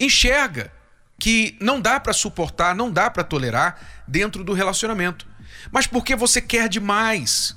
enxerga 0.00 0.72
que 1.16 1.56
não 1.60 1.80
dá 1.80 2.00
para 2.00 2.12
suportar, 2.12 2.74
não 2.74 2.90
dá 2.90 3.08
para 3.08 3.22
tolerar 3.22 4.02
dentro 4.08 4.42
do 4.42 4.52
relacionamento. 4.52 5.28
Mas 5.70 5.86
porque 5.86 6.16
você 6.16 6.40
quer 6.40 6.68
demais. 6.68 7.56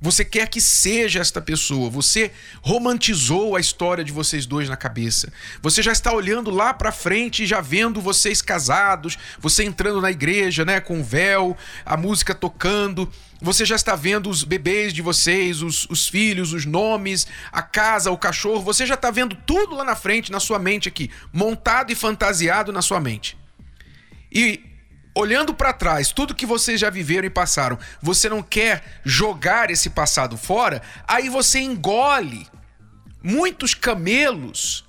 Você 0.00 0.24
quer 0.24 0.48
que 0.48 0.60
seja 0.60 1.20
esta 1.20 1.40
pessoa. 1.40 1.88
Você 1.88 2.30
romantizou 2.60 3.56
a 3.56 3.60
história 3.60 4.04
de 4.04 4.12
vocês 4.12 4.44
dois 4.44 4.68
na 4.68 4.76
cabeça. 4.76 5.32
Você 5.62 5.82
já 5.82 5.92
está 5.92 6.12
olhando 6.12 6.50
lá 6.50 6.74
para 6.74 6.92
frente 6.92 7.42
e 7.42 7.46
já 7.46 7.60
vendo 7.62 8.00
vocês 8.00 8.42
casados, 8.42 9.18
você 9.38 9.64
entrando 9.64 10.00
na 10.00 10.10
igreja, 10.10 10.64
né, 10.64 10.80
com 10.80 11.00
o 11.00 11.04
véu, 11.04 11.56
a 11.84 11.96
música 11.96 12.34
tocando. 12.34 13.10
Você 13.40 13.64
já 13.64 13.76
está 13.76 13.96
vendo 13.96 14.28
os 14.28 14.44
bebês 14.44 14.92
de 14.92 15.00
vocês, 15.00 15.62
os, 15.62 15.86
os 15.88 16.08
filhos, 16.08 16.52
os 16.52 16.66
nomes, 16.66 17.26
a 17.50 17.62
casa, 17.62 18.10
o 18.10 18.18
cachorro. 18.18 18.62
Você 18.62 18.84
já 18.84 18.94
está 18.94 19.10
vendo 19.10 19.34
tudo 19.46 19.76
lá 19.76 19.84
na 19.84 19.96
frente, 19.96 20.30
na 20.30 20.40
sua 20.40 20.58
mente 20.58 20.88
aqui, 20.88 21.10
montado 21.32 21.90
e 21.90 21.94
fantasiado 21.94 22.70
na 22.70 22.82
sua 22.82 23.00
mente. 23.00 23.36
E 24.30 24.75
olhando 25.16 25.54
para 25.54 25.72
trás, 25.72 26.12
tudo 26.12 26.34
que 26.34 26.44
vocês 26.44 26.78
já 26.78 26.90
viveram 26.90 27.26
e 27.26 27.30
passaram, 27.30 27.78
você 28.02 28.28
não 28.28 28.42
quer 28.42 29.00
jogar 29.02 29.70
esse 29.70 29.88
passado 29.88 30.36
fora, 30.36 30.82
aí 31.08 31.30
você 31.30 31.58
engole 31.58 32.46
muitos 33.22 33.72
camelos 33.72 34.84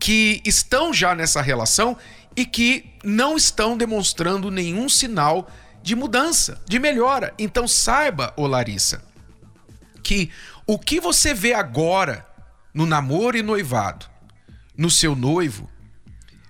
que 0.00 0.40
estão 0.42 0.92
já 0.92 1.14
nessa 1.14 1.42
relação 1.42 1.98
e 2.34 2.46
que 2.46 2.94
não 3.04 3.36
estão 3.36 3.76
demonstrando 3.76 4.50
nenhum 4.50 4.88
sinal 4.88 5.50
de 5.82 5.94
mudança, 5.94 6.62
de 6.66 6.78
melhora. 6.78 7.34
Então 7.38 7.68
saiba, 7.68 8.32
ô 8.38 8.46
Larissa, 8.46 9.02
que 10.02 10.30
o 10.66 10.78
que 10.78 10.98
você 10.98 11.34
vê 11.34 11.52
agora 11.52 12.26
no 12.72 12.86
namoro 12.86 13.36
e 13.36 13.42
noivado, 13.42 14.06
no 14.74 14.88
seu 14.88 15.14
noivo, 15.14 15.68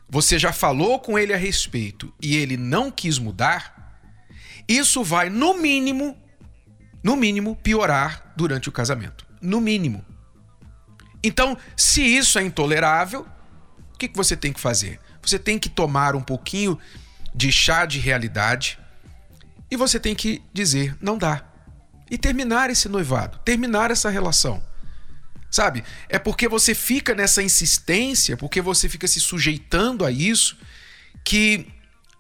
você 0.08 0.38
já 0.38 0.52
falou 0.52 0.98
com 0.98 1.18
ele 1.18 1.34
a 1.34 1.36
respeito 1.36 2.12
e 2.20 2.36
ele 2.36 2.56
não 2.56 2.90
quis 2.90 3.18
mudar, 3.18 4.00
isso 4.66 5.04
vai, 5.04 5.28
no 5.28 5.54
mínimo, 5.54 6.16
no 7.02 7.16
mínimo, 7.16 7.56
piorar 7.56 8.32
durante 8.36 8.68
o 8.68 8.72
casamento. 8.72 9.26
No 9.40 9.60
mínimo. 9.60 10.04
Então, 11.22 11.56
se 11.76 12.02
isso 12.02 12.38
é 12.38 12.42
intolerável, 12.42 13.26
o 13.94 13.98
que, 13.98 14.08
que 14.08 14.16
você 14.16 14.36
tem 14.36 14.52
que 14.52 14.60
fazer? 14.60 15.00
Você 15.22 15.38
tem 15.38 15.58
que 15.58 15.68
tomar 15.68 16.14
um 16.14 16.22
pouquinho 16.22 16.78
de 17.34 17.52
chá 17.52 17.84
de 17.84 17.98
realidade 17.98 18.78
e 19.70 19.76
você 19.76 20.00
tem 20.00 20.14
que 20.14 20.42
dizer: 20.52 20.96
não 21.00 21.18
dá. 21.18 21.44
e 22.10 22.16
terminar 22.16 22.70
esse 22.70 22.88
noivado, 22.88 23.38
terminar 23.44 23.90
essa 23.90 24.08
relação. 24.08 24.62
Sabe? 25.50 25.83
É 26.09 26.19
porque 26.19 26.47
você 26.47 26.75
fica 26.75 27.14
nessa 27.14 27.43
insistência, 27.43 28.37
porque 28.37 28.61
você 28.61 28.88
fica 28.88 29.07
se 29.09 29.21
sujeitando 29.21 30.05
a 30.05 30.11
isso, 30.11 30.59
que 31.25 31.67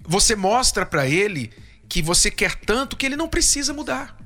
você 0.00 0.34
mostra 0.34 0.86
para 0.86 1.06
ele 1.06 1.52
que 1.88 2.02
você 2.02 2.30
quer 2.30 2.54
tanto 2.54 2.96
que 2.96 3.06
ele 3.06 3.16
não 3.16 3.28
precisa 3.28 3.72
mudar. 3.72 4.16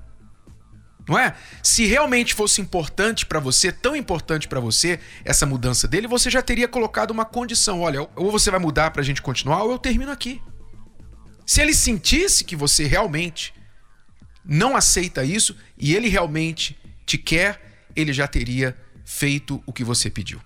Não 1.09 1.19
é? 1.19 1.35
Se 1.63 1.85
realmente 1.85 2.33
fosse 2.33 2.61
importante 2.61 3.27
para 3.27 3.41
você, 3.41 3.73
tão 3.73 3.97
importante 3.97 4.47
para 4.47 4.61
você, 4.61 5.01
essa 5.25 5.45
mudança 5.45 5.89
dele, 5.89 6.07
você 6.07 6.31
já 6.31 6.41
teria 6.41 6.69
colocado 6.69 7.11
uma 7.11 7.25
condição: 7.25 7.81
olha, 7.81 8.09
ou 8.15 8.31
você 8.31 8.51
vai 8.51 8.61
mudar 8.61 8.91
para 8.93 9.03
a 9.03 9.05
gente 9.05 9.21
continuar, 9.21 9.65
ou 9.65 9.73
eu 9.73 9.79
termino 9.79 10.13
aqui. 10.13 10.41
Se 11.45 11.61
ele 11.61 11.75
sentisse 11.75 12.45
que 12.45 12.55
você 12.55 12.85
realmente 12.85 13.53
não 14.45 14.77
aceita 14.77 15.25
isso 15.25 15.57
e 15.77 15.95
ele 15.95 16.09
realmente 16.09 16.79
te 17.05 17.19
quer, 17.19 17.89
ele 17.97 18.13
já 18.13 18.29
teria 18.29 18.77
feito 19.12 19.62
o 19.66 19.73
que 19.73 19.85
você 19.85 20.09
pediu. 20.09 20.40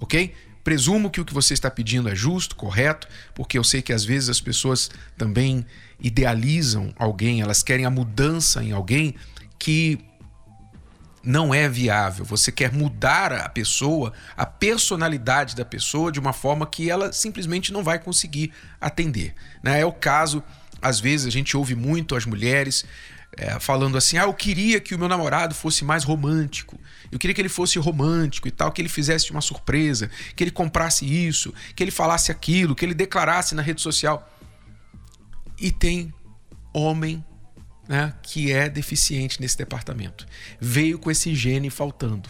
Ok? 0.00 0.32
Presumo 0.62 1.10
que 1.10 1.20
o 1.20 1.24
que 1.24 1.34
você 1.34 1.52
está 1.52 1.70
pedindo 1.70 2.08
é 2.08 2.14
justo, 2.14 2.56
correto, 2.56 3.06
porque 3.34 3.58
eu 3.58 3.64
sei 3.64 3.82
que 3.82 3.92
às 3.92 4.04
vezes 4.04 4.30
as 4.30 4.40
pessoas 4.40 4.90
também 5.18 5.66
idealizam 6.00 6.94
alguém, 6.96 7.42
elas 7.42 7.62
querem 7.62 7.84
a 7.84 7.90
mudança 7.90 8.62
em 8.62 8.72
alguém 8.72 9.14
que 9.58 9.98
não 11.22 11.52
é 11.52 11.68
viável. 11.68 12.24
Você 12.24 12.52
quer 12.52 12.72
mudar 12.72 13.32
a 13.32 13.48
pessoa, 13.48 14.12
a 14.36 14.46
personalidade 14.46 15.56
da 15.56 15.64
pessoa 15.64 16.12
de 16.12 16.20
uma 16.20 16.32
forma 16.32 16.66
que 16.66 16.88
ela 16.88 17.12
simplesmente 17.12 17.72
não 17.72 17.82
vai 17.82 17.98
conseguir 17.98 18.52
atender. 18.80 19.34
Né? 19.62 19.80
É 19.80 19.86
o 19.86 19.92
caso, 19.92 20.42
às 20.80 21.00
vezes 21.00 21.26
a 21.26 21.30
gente 21.30 21.56
ouve 21.56 21.74
muito 21.74 22.14
as 22.14 22.24
mulheres 22.24 22.84
é, 23.36 23.58
falando 23.58 23.96
assim: 23.96 24.16
ah, 24.16 24.24
eu 24.24 24.34
queria 24.34 24.80
que 24.80 24.94
o 24.94 24.98
meu 24.98 25.08
namorado 25.08 25.54
fosse 25.54 25.84
mais 25.84 26.04
romântico. 26.04 26.78
Eu 27.10 27.18
queria 27.18 27.34
que 27.34 27.40
ele 27.40 27.48
fosse 27.48 27.78
romântico 27.78 28.48
e 28.48 28.50
tal, 28.50 28.72
que 28.72 28.80
ele 28.80 28.88
fizesse 28.88 29.30
uma 29.30 29.40
surpresa, 29.40 30.10
que 30.34 30.44
ele 30.44 30.50
comprasse 30.50 31.04
isso, 31.04 31.52
que 31.74 31.82
ele 31.82 31.90
falasse 31.90 32.30
aquilo, 32.32 32.74
que 32.74 32.84
ele 32.84 32.94
declarasse 32.94 33.54
na 33.54 33.62
rede 33.62 33.80
social. 33.80 34.30
E 35.58 35.70
tem 35.70 36.12
homem 36.72 37.24
né, 37.88 38.14
que 38.22 38.52
é 38.52 38.68
deficiente 38.68 39.40
nesse 39.40 39.56
departamento. 39.56 40.26
Veio 40.60 40.98
com 40.98 41.10
esse 41.10 41.34
gene 41.34 41.70
faltando. 41.70 42.28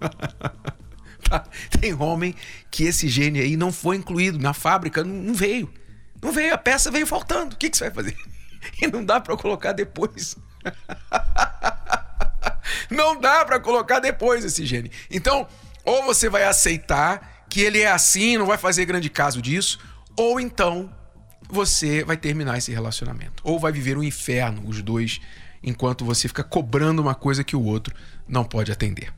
Tá? 1.22 1.46
Tem 1.78 1.94
homem 1.94 2.34
que 2.70 2.84
esse 2.84 3.06
gene 3.06 3.40
aí 3.40 3.54
não 3.54 3.70
foi 3.70 3.94
incluído 3.96 4.38
na 4.38 4.54
fábrica, 4.54 5.04
não 5.04 5.34
veio. 5.34 5.72
Não 6.20 6.32
veio, 6.32 6.52
a 6.54 6.58
peça 6.58 6.90
veio 6.90 7.06
faltando. 7.06 7.54
O 7.54 7.58
que, 7.58 7.70
que 7.70 7.76
você 7.76 7.84
vai 7.84 7.94
fazer? 7.94 8.16
E 8.80 8.86
não 8.86 9.04
dá 9.04 9.20
para 9.20 9.36
colocar 9.36 9.72
depois. 9.72 10.36
Não 12.90 13.20
dá 13.20 13.44
para 13.44 13.60
colocar 13.60 14.00
depois 14.00 14.44
esse 14.44 14.66
gene. 14.66 14.90
Então, 15.10 15.46
ou 15.84 16.04
você 16.04 16.28
vai 16.28 16.44
aceitar 16.44 17.44
que 17.48 17.60
ele 17.60 17.80
é 17.80 17.90
assim, 17.90 18.36
não 18.36 18.46
vai 18.46 18.58
fazer 18.58 18.84
grande 18.84 19.08
caso 19.08 19.40
disso, 19.40 19.78
ou 20.16 20.40
então 20.40 20.92
você 21.48 22.04
vai 22.04 22.16
terminar 22.16 22.58
esse 22.58 22.72
relacionamento. 22.72 23.42
Ou 23.44 23.58
vai 23.58 23.72
viver 23.72 23.96
um 23.96 24.02
inferno, 24.02 24.62
os 24.66 24.82
dois, 24.82 25.20
enquanto 25.62 26.04
você 26.04 26.26
fica 26.26 26.42
cobrando 26.42 27.02
uma 27.02 27.14
coisa 27.14 27.44
que 27.44 27.54
o 27.54 27.62
outro 27.62 27.94
não 28.26 28.44
pode 28.44 28.70
atender. 28.70 29.12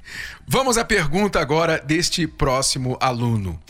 Vamos 0.47 0.77
à 0.79 0.85
pergunta 0.85 1.39
agora 1.39 1.79
deste 1.79 2.27
próximo 2.27 2.97
aluno. 3.01 3.61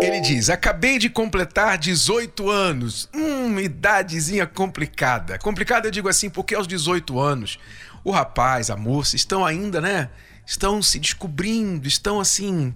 Ele 0.00 0.20
diz: 0.20 0.50
Acabei 0.50 0.98
de 0.98 1.08
completar 1.08 1.78
18 1.78 2.48
anos. 2.50 3.08
Hum, 3.14 3.58
idadezinha 3.58 4.46
complicada. 4.46 5.38
Complicada, 5.38 5.88
eu 5.88 5.90
digo 5.90 6.08
assim, 6.08 6.28
porque 6.28 6.54
aos 6.54 6.66
18 6.66 7.18
anos, 7.18 7.58
o 8.04 8.10
rapaz, 8.10 8.70
a 8.70 8.76
moça 8.76 9.16
estão 9.16 9.44
ainda, 9.44 9.80
né? 9.80 10.10
Estão 10.46 10.82
se 10.82 10.98
descobrindo, 10.98 11.88
estão 11.88 12.20
assim. 12.20 12.74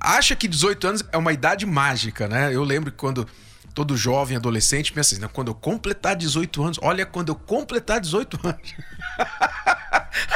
Acha 0.00 0.34
que 0.34 0.48
18 0.48 0.86
anos 0.86 1.04
é 1.12 1.18
uma 1.18 1.32
idade 1.32 1.66
mágica, 1.66 2.26
né? 2.26 2.54
Eu 2.54 2.64
lembro 2.64 2.90
que 2.90 2.96
quando 2.96 3.28
todo 3.74 3.96
jovem, 3.96 4.36
adolescente, 4.36 4.92
pensa 4.92 5.14
assim, 5.14 5.26
quando 5.32 5.48
eu 5.48 5.54
completar 5.54 6.16
18 6.16 6.62
anos, 6.62 6.78
olha 6.82 7.06
quando 7.06 7.30
eu 7.30 7.34
completar 7.34 8.00
18 8.00 8.38
anos. 8.46 8.74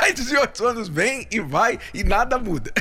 Aí 0.01 0.13
18 0.13 0.67
anos 0.67 0.89
vem 0.89 1.27
e 1.31 1.41
vai 1.41 1.79
e 1.93 2.05
nada 2.05 2.39
muda. 2.39 2.73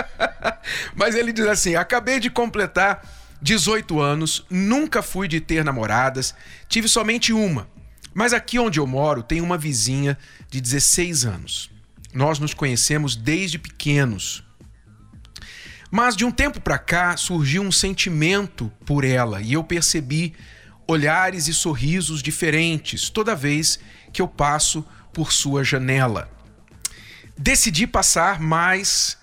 Mas 0.94 1.14
ele 1.14 1.32
diz 1.32 1.46
assim: 1.46 1.74
acabei 1.74 2.20
de 2.20 2.30
completar 2.30 3.02
18 3.40 4.00
anos, 4.00 4.44
nunca 4.50 5.02
fui 5.02 5.26
de 5.26 5.40
ter 5.40 5.64
namoradas, 5.64 6.34
tive 6.68 6.88
somente 6.88 7.32
uma. 7.32 7.68
Mas 8.12 8.32
aqui 8.32 8.58
onde 8.58 8.78
eu 8.78 8.86
moro 8.86 9.22
tem 9.22 9.40
uma 9.40 9.56
vizinha 9.56 10.18
de 10.50 10.60
16 10.60 11.24
anos. 11.24 11.70
Nós 12.12 12.38
nos 12.38 12.52
conhecemos 12.52 13.14
desde 13.14 13.58
pequenos. 13.58 14.42
Mas 15.90 16.14
de 16.14 16.24
um 16.24 16.30
tempo 16.30 16.60
para 16.60 16.78
cá 16.78 17.16
surgiu 17.16 17.62
um 17.62 17.72
sentimento 17.72 18.72
por 18.86 19.04
ela 19.04 19.42
e 19.42 19.54
eu 19.54 19.64
percebi 19.64 20.34
olhares 20.86 21.48
e 21.48 21.54
sorrisos 21.54 22.22
diferentes 22.22 23.10
toda 23.10 23.34
vez 23.34 23.78
que 24.12 24.22
eu 24.22 24.28
passo 24.28 24.84
por 25.12 25.32
sua 25.32 25.64
janela. 25.64 26.30
Decidi 27.36 27.86
passar 27.86 28.40
mais 28.40 29.18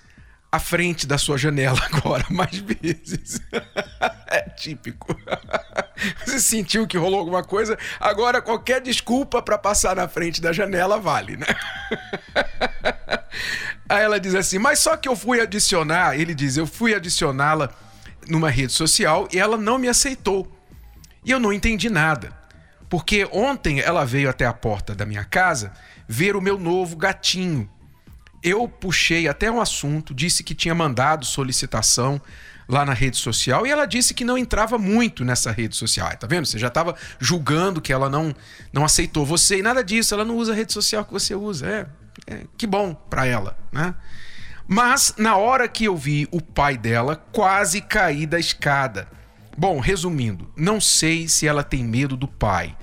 à 0.52 0.60
frente 0.60 1.06
da 1.06 1.18
sua 1.18 1.38
janela 1.38 1.80
agora, 1.92 2.26
mais 2.30 2.58
vezes. 2.58 3.40
é 4.28 4.42
típico. 4.50 5.16
Você 6.26 6.40
sentiu 6.40 6.88
que 6.88 6.98
rolou 6.98 7.20
alguma 7.20 7.44
coisa, 7.44 7.78
agora 8.00 8.42
qualquer 8.42 8.82
desculpa 8.82 9.42
para 9.42 9.58
passar 9.58 9.96
na 9.96 10.08
frente 10.08 10.42
da 10.42 10.54
janela 10.54 11.00
vale, 11.00 11.38
né? 11.38 11.48
Aí 13.90 14.04
ela 14.04 14.20
diz 14.20 14.36
assim: 14.36 14.60
Mas 14.60 14.80
só 14.80 14.98
que 14.98 15.08
eu 15.08 15.16
fui 15.16 15.40
adicionar, 15.40 16.20
ele 16.20 16.34
diz, 16.34 16.58
eu 16.58 16.68
fui 16.68 16.94
adicioná-la 16.94 17.70
numa 18.28 18.50
rede 18.50 18.74
social 18.74 19.28
e 19.32 19.40
ela 19.40 19.58
não 19.58 19.78
me 19.78 19.88
aceitou. 19.88 20.52
E 21.24 21.32
eu 21.32 21.40
não 21.40 21.54
entendi 21.54 21.90
nada. 21.90 22.36
Porque 22.90 23.28
ontem 23.32 23.80
ela 23.80 24.06
veio 24.06 24.30
até 24.30 24.46
a 24.46 24.54
porta 24.54 24.96
da 24.96 25.06
minha 25.06 25.24
casa 25.24 25.74
ver 26.08 26.36
o 26.36 26.42
meu 26.42 26.58
novo 26.58 26.96
gatinho. 26.96 27.70
Eu 28.42 28.68
puxei 28.68 29.28
até 29.28 29.52
um 29.52 29.60
assunto, 29.60 30.14
disse 30.14 30.44
que 30.44 30.56
tinha 30.56 30.74
mandado 30.74 31.26
solicitação 31.26 32.22
lá 32.68 32.86
na 32.86 32.94
rede 32.94 33.18
social 33.18 33.66
e 33.66 33.72
ela 33.72 33.86
disse 33.86 34.14
que 34.14 34.26
não 34.26 34.38
entrava 34.38 34.78
muito 34.78 35.24
nessa 35.26 35.52
rede 35.52 35.76
social. 35.76 36.10
Tá 36.18 36.28
vendo? 36.28 36.46
Você 36.46 36.60
já 36.60 36.68
estava 36.68 36.96
julgando 37.20 37.82
que 37.82 37.92
ela 37.92 38.10
não, 38.10 38.36
não 38.72 38.86
aceitou 38.86 39.26
você 39.26 39.60
e 39.60 39.62
nada 39.62 39.84
disso. 39.84 40.14
Ela 40.14 40.26
não 40.26 40.36
usa 40.38 40.52
a 40.54 40.56
rede 40.56 40.72
social 40.72 41.04
que 41.04 41.12
você 41.12 41.34
usa. 41.34 41.68
É, 41.68 41.86
é, 42.26 42.46
que 42.58 42.66
bom 42.66 42.94
para 42.94 43.26
ela, 43.26 43.58
né? 43.72 43.94
Mas 44.68 45.14
na 45.18 45.38
hora 45.38 45.68
que 45.68 45.86
eu 45.86 45.96
vi 45.96 46.28
o 46.32 46.42
pai 46.42 46.78
dela, 46.78 47.16
quase 47.32 47.80
caí 47.80 48.26
da 48.26 48.40
escada. 48.40 49.08
Bom, 49.58 49.80
resumindo, 49.80 50.52
não 50.56 50.82
sei 50.82 51.28
se 51.28 51.48
ela 51.48 51.64
tem 51.64 51.84
medo 51.84 52.18
do 52.18 52.28
pai. 52.28 52.76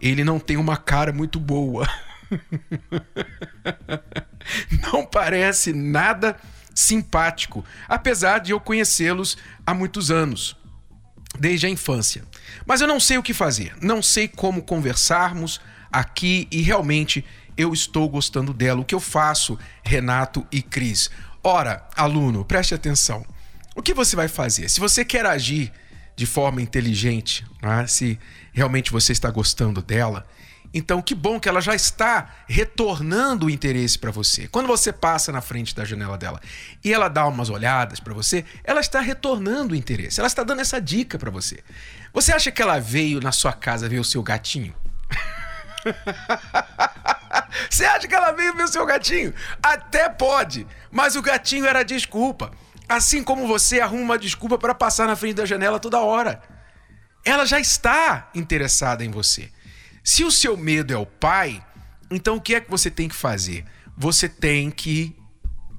Ele 0.00 0.22
não 0.22 0.38
tem 0.38 0.56
uma 0.56 0.76
cara 0.76 1.12
muito 1.12 1.40
boa. 1.40 1.88
não 4.92 5.04
parece 5.04 5.72
nada 5.72 6.36
simpático, 6.74 7.64
apesar 7.88 8.38
de 8.38 8.52
eu 8.52 8.60
conhecê-los 8.60 9.36
há 9.66 9.74
muitos 9.74 10.10
anos, 10.10 10.56
desde 11.38 11.66
a 11.66 11.70
infância. 11.70 12.24
Mas 12.66 12.80
eu 12.80 12.86
não 12.86 13.00
sei 13.00 13.18
o 13.18 13.22
que 13.22 13.34
fazer, 13.34 13.74
não 13.82 14.02
sei 14.02 14.28
como 14.28 14.62
conversarmos 14.62 15.60
aqui 15.90 16.46
e 16.50 16.62
realmente 16.62 17.24
eu 17.56 17.72
estou 17.72 18.08
gostando 18.08 18.52
dela. 18.52 18.80
O 18.80 18.84
que 18.84 18.94
eu 18.94 19.00
faço, 19.00 19.58
Renato 19.82 20.46
e 20.50 20.62
Cris? 20.62 21.10
Ora, 21.42 21.86
aluno, 21.96 22.44
preste 22.44 22.74
atenção. 22.74 23.24
O 23.74 23.82
que 23.82 23.94
você 23.94 24.14
vai 24.14 24.28
fazer? 24.28 24.68
Se 24.68 24.80
você 24.80 25.04
quer 25.04 25.24
agir 25.24 25.72
de 26.14 26.26
forma 26.26 26.60
inteligente, 26.60 27.46
né? 27.62 27.86
se 27.86 28.18
realmente 28.52 28.92
você 28.92 29.12
está 29.12 29.30
gostando 29.30 29.80
dela, 29.80 30.26
então 30.72 31.00
que 31.00 31.14
bom 31.14 31.40
que 31.40 31.48
ela 31.48 31.60
já 31.60 31.74
está 31.74 32.28
retornando 32.46 33.46
o 33.46 33.50
interesse 33.50 33.98
para 33.98 34.10
você. 34.10 34.46
Quando 34.48 34.66
você 34.66 34.92
passa 34.92 35.32
na 35.32 35.40
frente 35.40 35.74
da 35.74 35.84
janela 35.84 36.16
dela 36.16 36.40
e 36.84 36.92
ela 36.92 37.08
dá 37.08 37.26
umas 37.26 37.48
olhadas 37.48 37.98
para 38.00 38.14
você, 38.14 38.44
ela 38.62 38.80
está 38.80 39.00
retornando 39.00 39.74
o 39.74 39.76
interesse. 39.76 40.20
Ela 40.20 40.28
está 40.28 40.44
dando 40.44 40.60
essa 40.60 40.80
dica 40.80 41.18
para 41.18 41.30
você. 41.30 41.64
Você 42.12 42.32
acha 42.32 42.52
que 42.52 42.62
ela 42.62 42.78
veio 42.78 43.20
na 43.20 43.32
sua 43.32 43.52
casa 43.52 43.88
ver 43.88 43.98
o 43.98 44.04
seu 44.04 44.22
gatinho? 44.22 44.74
Você 47.68 47.84
acha 47.84 48.06
que 48.06 48.14
ela 48.14 48.32
veio 48.32 48.54
ver 48.54 48.64
o 48.64 48.68
seu 48.68 48.84
gatinho? 48.86 49.34
Até 49.62 50.08
pode, 50.08 50.66
mas 50.90 51.16
o 51.16 51.22
gatinho 51.22 51.66
era 51.66 51.82
desculpa. 51.82 52.50
Assim 52.88 53.22
como 53.22 53.46
você 53.46 53.80
arruma 53.80 54.02
uma 54.02 54.18
desculpa 54.18 54.58
para 54.58 54.74
passar 54.74 55.06
na 55.06 55.16
frente 55.16 55.36
da 55.36 55.46
janela 55.46 55.78
toda 55.78 56.00
hora. 56.00 56.42
Ela 57.24 57.44
já 57.44 57.60
está 57.60 58.30
interessada 58.34 59.04
em 59.04 59.10
você. 59.10 59.50
Se 60.02 60.24
o 60.24 60.30
seu 60.30 60.56
medo 60.56 60.92
é 60.92 60.96
o 60.96 61.06
pai, 61.06 61.64
então 62.10 62.36
o 62.36 62.40
que 62.40 62.54
é 62.54 62.60
que 62.60 62.70
você 62.70 62.90
tem 62.90 63.08
que 63.08 63.14
fazer? 63.14 63.64
Você 63.96 64.28
tem 64.28 64.70
que 64.70 65.16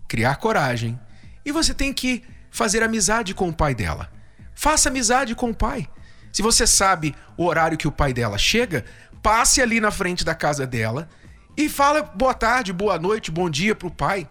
criar 0.07 0.35
coragem 0.35 0.99
e 1.45 1.51
você 1.51 1.73
tem 1.73 1.91
que 1.93 2.23
fazer 2.49 2.83
amizade 2.83 3.33
com 3.33 3.49
o 3.49 3.53
pai 3.53 3.73
dela. 3.73 4.11
Faça 4.53 4.89
amizade 4.89 5.33
com 5.33 5.49
o 5.49 5.55
pai. 5.55 5.89
Se 6.31 6.41
você 6.41 6.67
sabe 6.67 7.15
o 7.35 7.45
horário 7.45 7.77
que 7.77 7.87
o 7.87 7.91
pai 7.91 8.13
dela 8.13 8.37
chega, 8.37 8.85
passe 9.21 9.61
ali 9.61 9.79
na 9.79 9.91
frente 9.91 10.23
da 10.23 10.35
casa 10.35 10.65
dela 10.67 11.09
e 11.65 11.69
fala 11.69 12.01
boa 12.01 12.33
tarde, 12.33 12.73
boa 12.73 12.97
noite, 12.97 13.29
bom 13.29 13.49
dia 13.49 13.75
pro 13.75 13.91
pai. 13.91 14.27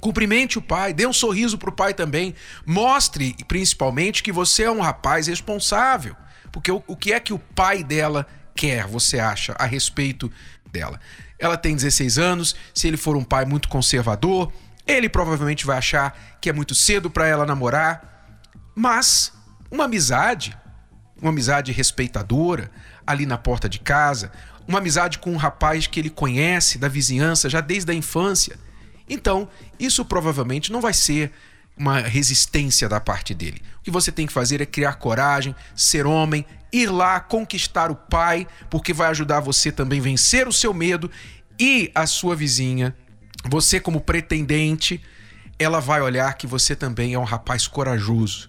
Cumprimente 0.00 0.58
o 0.58 0.62
pai, 0.62 0.92
dê 0.92 1.06
um 1.06 1.12
sorriso 1.12 1.58
pro 1.58 1.72
pai 1.72 1.92
também. 1.92 2.34
Mostre, 2.64 3.36
principalmente, 3.46 4.22
que 4.22 4.32
você 4.32 4.62
é 4.62 4.70
um 4.70 4.80
rapaz 4.80 5.26
responsável. 5.26 6.16
Porque 6.52 6.70
o, 6.70 6.82
o 6.86 6.96
que 6.96 7.12
é 7.12 7.20
que 7.20 7.32
o 7.32 7.38
pai 7.38 7.84
dela 7.84 8.26
quer, 8.54 8.86
você 8.86 9.18
acha, 9.18 9.54
a 9.58 9.66
respeito 9.66 10.32
dela? 10.70 10.98
Ela 11.38 11.56
tem 11.56 11.74
16 11.74 12.18
anos, 12.18 12.56
se 12.74 12.88
ele 12.88 12.96
for 12.96 13.16
um 13.16 13.24
pai 13.24 13.44
muito 13.44 13.68
conservador, 13.68 14.52
ele 14.86 15.08
provavelmente 15.08 15.66
vai 15.66 15.78
achar 15.78 16.18
que 16.40 16.48
é 16.48 16.52
muito 16.52 16.74
cedo 16.74 17.10
para 17.10 17.26
ela 17.26 17.44
namorar. 17.44 18.38
Mas 18.74 19.32
uma 19.70 19.84
amizade, 19.84 20.56
uma 21.20 21.30
amizade 21.30 21.72
respeitadora, 21.72 22.70
ali 23.06 23.26
na 23.26 23.36
porta 23.36 23.68
de 23.68 23.80
casa, 23.80 24.30
uma 24.70 24.78
amizade 24.78 25.18
com 25.18 25.32
um 25.32 25.36
rapaz 25.36 25.88
que 25.88 25.98
ele 25.98 26.08
conhece 26.08 26.78
da 26.78 26.86
vizinhança 26.86 27.50
já 27.50 27.60
desde 27.60 27.90
a 27.90 27.94
infância. 27.94 28.56
Então, 29.08 29.48
isso 29.80 30.04
provavelmente 30.04 30.70
não 30.70 30.80
vai 30.80 30.94
ser 30.94 31.32
uma 31.76 31.98
resistência 31.98 32.88
da 32.88 33.00
parte 33.00 33.34
dele. 33.34 33.60
O 33.80 33.82
que 33.82 33.90
você 33.90 34.12
tem 34.12 34.28
que 34.28 34.32
fazer 34.32 34.60
é 34.60 34.66
criar 34.66 34.94
coragem, 34.94 35.56
ser 35.74 36.06
homem, 36.06 36.46
ir 36.72 36.86
lá 36.86 37.18
conquistar 37.18 37.90
o 37.90 37.96
pai, 37.96 38.46
porque 38.70 38.92
vai 38.92 39.08
ajudar 39.08 39.40
você 39.40 39.72
também 39.72 40.00
vencer 40.00 40.46
o 40.46 40.52
seu 40.52 40.72
medo 40.72 41.10
e 41.58 41.90
a 41.92 42.06
sua 42.06 42.36
vizinha, 42.36 42.94
você 43.44 43.80
como 43.80 44.00
pretendente, 44.00 45.02
ela 45.58 45.80
vai 45.80 46.00
olhar 46.00 46.32
que 46.34 46.46
você 46.46 46.76
também 46.76 47.12
é 47.12 47.18
um 47.18 47.24
rapaz 47.24 47.66
corajoso. 47.66 48.48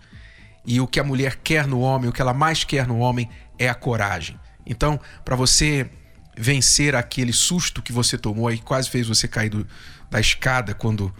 E 0.63 0.79
o 0.79 0.85
que 0.85 0.99
a 0.99 1.03
mulher 1.03 1.37
quer 1.37 1.65
no 1.65 1.79
homem, 1.79 2.09
o 2.09 2.13
que 2.13 2.21
ela 2.21 2.33
mais 2.33 2.63
quer 2.63 2.87
no 2.87 2.99
homem 2.99 3.27
é 3.57 3.67
a 3.67 3.73
coragem. 3.73 4.39
Então, 4.67 4.99
para 5.25 5.35
você 5.35 5.89
vencer 6.37 6.95
aquele 6.95 7.33
susto 7.33 7.81
que 7.81 7.91
você 7.91 8.17
tomou 8.17 8.51
e 8.51 8.57
quase 8.57 8.89
fez 8.89 9.07
você 9.07 9.27
cair 9.27 9.49
do, 9.49 9.67
da 10.09 10.19
escada 10.19 10.73
quando 10.73 11.13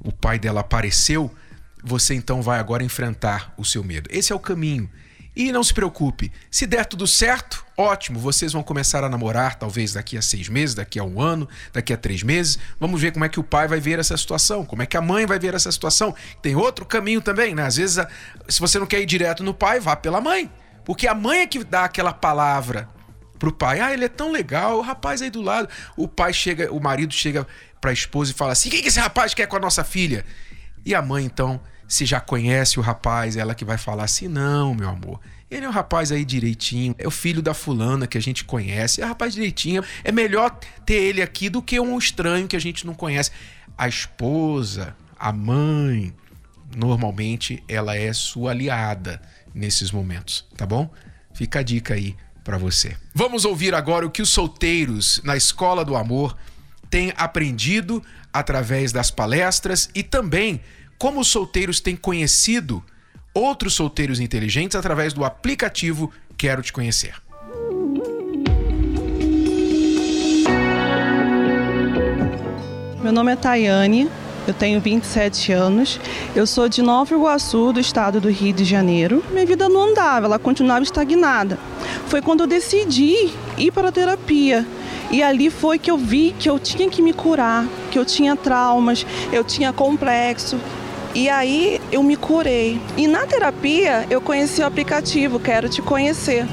o 0.00 0.12
pai 0.12 0.38
dela 0.38 0.60
apareceu, 0.60 1.34
você 1.82 2.14
então 2.14 2.42
vai 2.42 2.58
agora 2.58 2.84
enfrentar 2.84 3.52
o 3.56 3.64
seu 3.64 3.82
medo. 3.84 4.08
Esse 4.12 4.32
é 4.32 4.36
o 4.36 4.40
caminho. 4.40 4.88
E 5.36 5.50
não 5.50 5.64
se 5.64 5.74
preocupe, 5.74 6.30
se 6.48 6.64
der 6.64 6.86
tudo 6.86 7.08
certo, 7.08 7.66
ótimo, 7.76 8.20
vocês 8.20 8.52
vão 8.52 8.62
começar 8.62 9.02
a 9.02 9.08
namorar, 9.08 9.56
talvez 9.56 9.92
daqui 9.92 10.16
a 10.16 10.22
seis 10.22 10.48
meses, 10.48 10.76
daqui 10.76 10.96
a 10.96 11.02
um 11.02 11.20
ano, 11.20 11.48
daqui 11.72 11.92
a 11.92 11.96
três 11.96 12.22
meses. 12.22 12.56
Vamos 12.78 13.00
ver 13.00 13.10
como 13.10 13.24
é 13.24 13.28
que 13.28 13.40
o 13.40 13.42
pai 13.42 13.66
vai 13.66 13.80
ver 13.80 13.98
essa 13.98 14.16
situação, 14.16 14.64
como 14.64 14.82
é 14.82 14.86
que 14.86 14.96
a 14.96 15.00
mãe 15.00 15.26
vai 15.26 15.40
ver 15.40 15.52
essa 15.52 15.72
situação. 15.72 16.14
Tem 16.40 16.54
outro 16.54 16.86
caminho 16.86 17.20
também, 17.20 17.52
né? 17.52 17.64
Às 17.64 17.76
vezes, 17.76 18.06
se 18.48 18.60
você 18.60 18.78
não 18.78 18.86
quer 18.86 19.00
ir 19.00 19.06
direto 19.06 19.42
no 19.42 19.52
pai, 19.52 19.80
vá 19.80 19.96
pela 19.96 20.20
mãe. 20.20 20.48
Porque 20.84 21.08
a 21.08 21.14
mãe 21.14 21.40
é 21.40 21.46
que 21.48 21.64
dá 21.64 21.84
aquela 21.84 22.12
palavra 22.12 22.88
pro 23.38 23.52
pai. 23.52 23.80
Ah, 23.80 23.92
ele 23.92 24.04
é 24.04 24.08
tão 24.08 24.30
legal, 24.30 24.78
o 24.78 24.82
rapaz 24.82 25.22
aí 25.22 25.30
do 25.30 25.42
lado. 25.42 25.68
O 25.96 26.08
pai 26.08 26.32
chega, 26.32 26.72
o 26.72 26.80
marido 26.80 27.12
chega 27.12 27.46
pra 27.80 27.92
esposa 27.92 28.30
e 28.30 28.34
fala 28.34 28.52
assim: 28.52 28.68
o 28.68 28.72
que 28.72 28.88
esse 28.88 29.00
rapaz 29.00 29.34
quer 29.34 29.46
com 29.46 29.56
a 29.56 29.60
nossa 29.60 29.84
filha? 29.84 30.24
E 30.84 30.94
a 30.94 31.02
mãe, 31.02 31.24
então, 31.24 31.60
se 31.86 32.04
já 32.04 32.20
conhece 32.20 32.78
o 32.78 32.82
rapaz, 32.82 33.36
ela 33.36 33.54
que 33.54 33.64
vai 33.64 33.78
falar 33.78 34.04
assim: 34.04 34.28
não, 34.28 34.74
meu 34.74 34.88
amor. 34.88 35.20
Ele 35.50 35.66
é 35.66 35.68
um 35.68 35.72
rapaz 35.72 36.10
aí 36.10 36.24
direitinho, 36.24 36.96
é 36.98 37.06
o 37.06 37.10
filho 37.10 37.40
da 37.40 37.54
fulana 37.54 38.06
que 38.08 38.18
a 38.18 38.20
gente 38.20 38.44
conhece, 38.44 39.00
é 39.00 39.04
um 39.04 39.08
rapaz 39.08 39.34
direitinho. 39.34 39.84
É 40.02 40.10
melhor 40.10 40.58
ter 40.84 40.94
ele 40.94 41.22
aqui 41.22 41.48
do 41.48 41.62
que 41.62 41.78
um 41.78 41.96
estranho 41.96 42.48
que 42.48 42.56
a 42.56 42.60
gente 42.60 42.86
não 42.86 42.94
conhece. 42.94 43.30
A 43.78 43.86
esposa, 43.86 44.96
a 45.18 45.32
mãe, 45.32 46.12
normalmente 46.74 47.62
ela 47.68 47.96
é 47.96 48.12
sua 48.12 48.50
aliada 48.50 49.20
nesses 49.54 49.92
momentos, 49.92 50.44
tá 50.56 50.66
bom? 50.66 50.90
Fica 51.32 51.60
a 51.60 51.62
dica 51.62 51.94
aí 51.94 52.16
para 52.44 52.58
você. 52.58 52.96
Vamos 53.14 53.44
ouvir 53.44 53.74
agora 53.74 54.06
o 54.06 54.10
que 54.10 54.22
os 54.22 54.28
solteiros 54.28 55.20
na 55.24 55.36
Escola 55.36 55.84
do 55.84 55.96
Amor 55.96 56.36
têm 56.90 57.12
aprendido 57.16 58.04
através 58.32 58.92
das 58.92 59.10
palestras 59.10 59.88
e 59.94 60.02
também 60.02 60.60
como 60.98 61.20
os 61.20 61.28
solteiros 61.28 61.80
têm 61.80 61.96
conhecido 61.96 62.84
outros 63.32 63.74
solteiros 63.74 64.20
inteligentes 64.20 64.76
através 64.76 65.12
do 65.12 65.24
aplicativo 65.24 66.12
Quero 66.36 66.62
Te 66.62 66.72
Conhecer. 66.72 67.14
Meu 73.02 73.12
nome 73.12 73.32
é 73.32 73.36
Tayane, 73.36 74.08
eu 74.46 74.52
tenho 74.52 74.80
27 74.80 75.52
anos, 75.52 76.00
eu 76.34 76.46
sou 76.46 76.68
de 76.68 76.82
Nova 76.82 77.14
Iguaçu, 77.14 77.72
do 77.72 77.80
estado 77.80 78.20
do 78.20 78.28
Rio 78.28 78.52
de 78.52 78.64
Janeiro. 78.64 79.24
Minha 79.30 79.46
vida 79.46 79.68
não 79.68 79.90
andava, 79.90 80.26
ela 80.26 80.38
continuava 80.38 80.82
estagnada. 80.82 81.58
Foi 82.06 82.20
quando 82.20 82.40
eu 82.40 82.46
decidi 82.46 83.30
ir 83.56 83.72
para 83.72 83.88
a 83.88 83.92
terapia. 83.92 84.66
E 85.10 85.22
ali 85.22 85.50
foi 85.50 85.78
que 85.78 85.90
eu 85.90 85.96
vi 85.96 86.34
que 86.38 86.48
eu 86.48 86.58
tinha 86.58 86.88
que 86.88 87.00
me 87.00 87.12
curar, 87.12 87.66
que 87.90 87.98
eu 87.98 88.04
tinha 88.04 88.34
traumas, 88.34 89.06
eu 89.32 89.44
tinha 89.44 89.72
complexo, 89.72 90.58
e 91.14 91.28
aí 91.28 91.80
eu 91.92 92.02
me 92.02 92.16
curei. 92.16 92.80
E 92.96 93.06
na 93.06 93.24
terapia 93.26 94.06
eu 94.10 94.20
conheci 94.20 94.60
o 94.62 94.66
aplicativo 94.66 95.38
Quero 95.38 95.68
Te 95.68 95.80
Conhecer. 95.80 96.46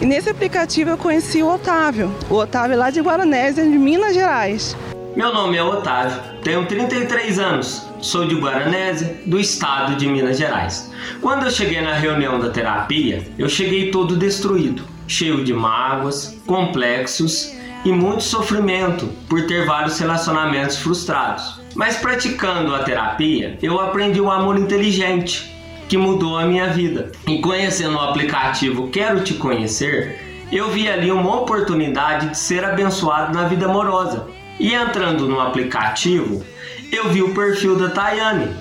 E 0.00 0.06
nesse 0.06 0.30
aplicativo 0.30 0.90
eu 0.90 0.96
conheci 0.96 1.42
o 1.42 1.52
Otávio. 1.52 2.14
O 2.30 2.34
Otávio 2.34 2.74
é 2.74 2.76
lá 2.76 2.90
de 2.90 3.00
Guaranésia, 3.00 3.64
de 3.64 3.76
Minas 3.76 4.14
Gerais. 4.14 4.76
Meu 5.16 5.32
nome 5.32 5.56
é 5.56 5.62
Otávio, 5.62 6.20
tenho 6.42 6.66
33 6.66 7.38
anos, 7.38 7.88
sou 8.00 8.26
de 8.26 8.34
Guaranésia, 8.34 9.22
do 9.24 9.38
estado 9.38 9.94
de 9.94 10.08
Minas 10.08 10.36
Gerais. 10.36 10.92
Quando 11.20 11.44
eu 11.44 11.52
cheguei 11.52 11.80
na 11.80 11.94
reunião 11.94 12.40
da 12.40 12.50
terapia, 12.50 13.22
eu 13.38 13.48
cheguei 13.48 13.92
todo 13.92 14.16
destruído, 14.16 14.82
cheio 15.06 15.44
de 15.44 15.54
mágoas, 15.54 16.36
complexos 16.48 17.54
e 17.84 17.92
muito 17.92 18.24
sofrimento 18.24 19.08
por 19.28 19.46
ter 19.46 19.64
vários 19.64 19.96
relacionamentos 20.00 20.78
frustrados. 20.78 21.60
Mas 21.76 21.96
praticando 21.96 22.74
a 22.74 22.82
terapia, 22.82 23.56
eu 23.62 23.78
aprendi 23.78 24.20
o 24.20 24.32
amor 24.32 24.58
inteligente, 24.58 25.48
que 25.88 25.96
mudou 25.96 26.36
a 26.36 26.44
minha 26.44 26.66
vida. 26.66 27.12
E 27.28 27.38
conhecendo 27.40 27.96
o 27.96 28.00
aplicativo 28.00 28.88
Quero 28.88 29.20
Te 29.20 29.34
Conhecer, 29.34 30.46
eu 30.50 30.70
vi 30.70 30.88
ali 30.88 31.12
uma 31.12 31.36
oportunidade 31.36 32.30
de 32.30 32.38
ser 32.38 32.64
abençoado 32.64 33.32
na 33.32 33.46
vida 33.46 33.66
amorosa. 33.66 34.26
E 34.58 34.72
entrando 34.72 35.28
no 35.28 35.40
aplicativo, 35.40 36.44
eu 36.92 37.08
vi 37.08 37.22
o 37.22 37.34
perfil 37.34 37.76
da 37.76 37.90
Tayane 37.90 38.54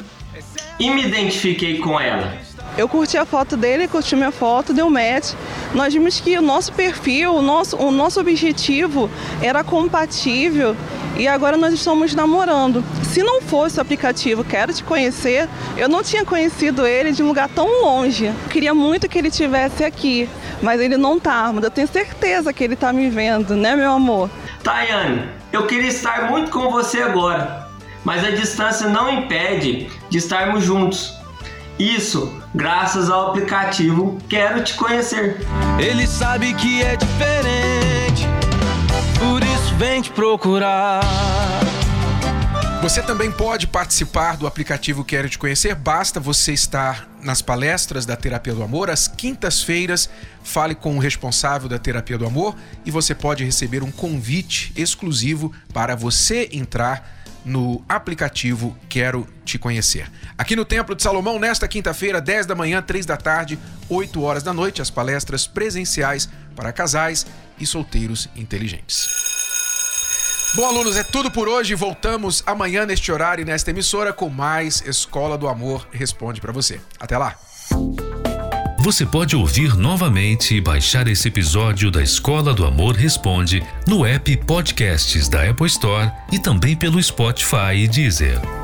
e 0.79 0.89
me 0.89 1.05
identifiquei 1.05 1.77
com 1.77 1.99
ela. 1.99 2.33
Eu 2.75 2.89
curti 2.89 3.15
a 3.17 3.25
foto 3.25 3.55
dele, 3.55 3.87
curti 3.87 4.15
minha 4.15 4.31
foto, 4.31 4.73
deu 4.73 4.89
match. 4.89 5.33
Nós 5.75 5.93
vimos 5.93 6.19
que 6.19 6.35
o 6.35 6.41
nosso 6.41 6.73
perfil, 6.73 7.35
o 7.35 7.41
nosso, 7.41 7.77
o 7.77 7.91
nosso 7.91 8.19
objetivo 8.19 9.09
era 9.41 9.63
compatível 9.63 10.75
e 11.15 11.27
agora 11.27 11.55
nós 11.55 11.71
estamos 11.71 12.15
namorando. 12.15 12.83
Se 13.03 13.21
não 13.21 13.41
fosse 13.41 13.77
o 13.77 13.81
aplicativo 13.81 14.43
Quero 14.43 14.73
Te 14.73 14.83
Conhecer, 14.83 15.47
eu 15.77 15.87
não 15.87 16.01
tinha 16.01 16.25
conhecido 16.25 16.87
ele 16.87 17.11
de 17.11 17.21
um 17.21 17.27
lugar 17.27 17.47
tão 17.47 17.83
longe. 17.83 18.33
Queria 18.49 18.73
muito 18.73 19.07
que 19.07 19.19
ele 19.19 19.27
estivesse 19.27 19.83
aqui, 19.83 20.27
mas 20.59 20.81
ele 20.81 20.97
não 20.97 21.19
tá. 21.19 21.51
Mas 21.53 21.63
eu 21.63 21.71
tenho 21.71 21.87
certeza 21.87 22.51
que 22.51 22.63
ele 22.63 22.75
tá 22.75 22.91
me 22.91 23.07
vendo, 23.11 23.55
né, 23.55 23.75
meu 23.75 23.91
amor? 23.91 24.31
Tayane, 24.63 25.29
eu 25.53 25.67
queria 25.67 25.87
estar 25.87 26.31
muito 26.31 26.49
com 26.49 26.71
você 26.71 26.99
agora, 27.03 27.69
mas 28.03 28.25
a 28.25 28.31
distância 28.31 28.87
não 28.87 29.07
impede 29.07 29.87
de 30.09 30.17
estarmos 30.17 30.63
juntos. 30.63 31.13
Isso 31.77 32.41
graças 32.55 33.07
ao 33.09 33.29
aplicativo 33.29 34.17
Quero 34.27 34.63
Te 34.63 34.73
Conhecer. 34.73 35.37
Ele 35.79 36.07
sabe 36.07 36.55
que 36.55 36.81
é 36.81 36.95
diferente, 36.95 38.27
por 39.19 39.43
isso 39.43 39.75
vem 39.75 40.01
te 40.01 40.09
procurar. 40.09 41.42
Você 42.83 43.01
também 43.01 43.31
pode 43.31 43.65
participar 43.65 44.35
do 44.35 44.45
aplicativo 44.45 45.05
Quero 45.05 45.29
Te 45.29 45.39
Conhecer, 45.39 45.73
basta 45.73 46.19
você 46.19 46.51
estar 46.51 47.07
nas 47.21 47.41
palestras 47.41 48.05
da 48.05 48.17
Terapia 48.17 48.53
do 48.53 48.61
Amor, 48.61 48.89
às 48.89 49.07
quintas-feiras, 49.07 50.09
fale 50.43 50.75
com 50.75 50.97
o 50.97 50.99
responsável 50.99 51.69
da 51.69 51.79
Terapia 51.79 52.17
do 52.17 52.25
Amor 52.25 52.53
e 52.85 52.91
você 52.91 53.15
pode 53.15 53.41
receber 53.41 53.83
um 53.83 53.89
convite 53.89 54.73
exclusivo 54.75 55.53
para 55.73 55.95
você 55.95 56.49
entrar 56.51 57.23
no 57.45 57.81
aplicativo 57.87 58.77
Quero 58.89 59.25
Te 59.45 59.57
Conhecer. 59.57 60.11
Aqui 60.37 60.53
no 60.53 60.65
Templo 60.65 60.93
de 60.93 61.03
Salomão, 61.03 61.39
nesta 61.39 61.69
quinta-feira, 61.69 62.19
10 62.19 62.47
da 62.47 62.53
manhã, 62.53 62.81
3 62.81 63.05
da 63.05 63.15
tarde, 63.15 63.57
8 63.87 64.21
horas 64.21 64.43
da 64.43 64.51
noite, 64.51 64.81
as 64.81 64.89
palestras 64.89 65.47
presenciais 65.47 66.27
para 66.53 66.73
casais 66.73 67.25
e 67.57 67.65
solteiros 67.65 68.27
inteligentes. 68.35 69.32
Bom, 70.55 70.67
alunos, 70.67 70.95
é 70.95 71.03
tudo 71.03 71.31
por 71.31 71.47
hoje. 71.47 71.73
Voltamos 71.73 72.43
amanhã 72.45 72.85
neste 72.85 73.11
horário 73.11 73.41
e 73.41 73.45
nesta 73.45 73.71
emissora 73.71 74.13
com 74.13 74.29
mais 74.29 74.83
Escola 74.85 75.35
do 75.35 75.47
Amor 75.47 75.87
Responde 75.91 76.39
para 76.39 76.51
você. 76.51 76.79
Até 76.99 77.17
lá. 77.17 77.35
Você 78.77 79.03
pode 79.03 79.35
ouvir 79.35 79.75
novamente 79.75 80.55
e 80.55 80.61
baixar 80.61 81.07
esse 81.07 81.27
episódio 81.27 81.89
da 81.89 82.03
Escola 82.03 82.53
do 82.53 82.65
Amor 82.65 82.95
Responde 82.95 83.63
no 83.87 84.05
app 84.05 84.37
Podcasts 84.45 85.27
da 85.27 85.49
Apple 85.49 85.67
Store 85.67 86.11
e 86.31 86.37
também 86.37 86.75
pelo 86.75 87.01
Spotify 87.01 87.75
e 87.75 87.87
Deezer. 87.87 88.62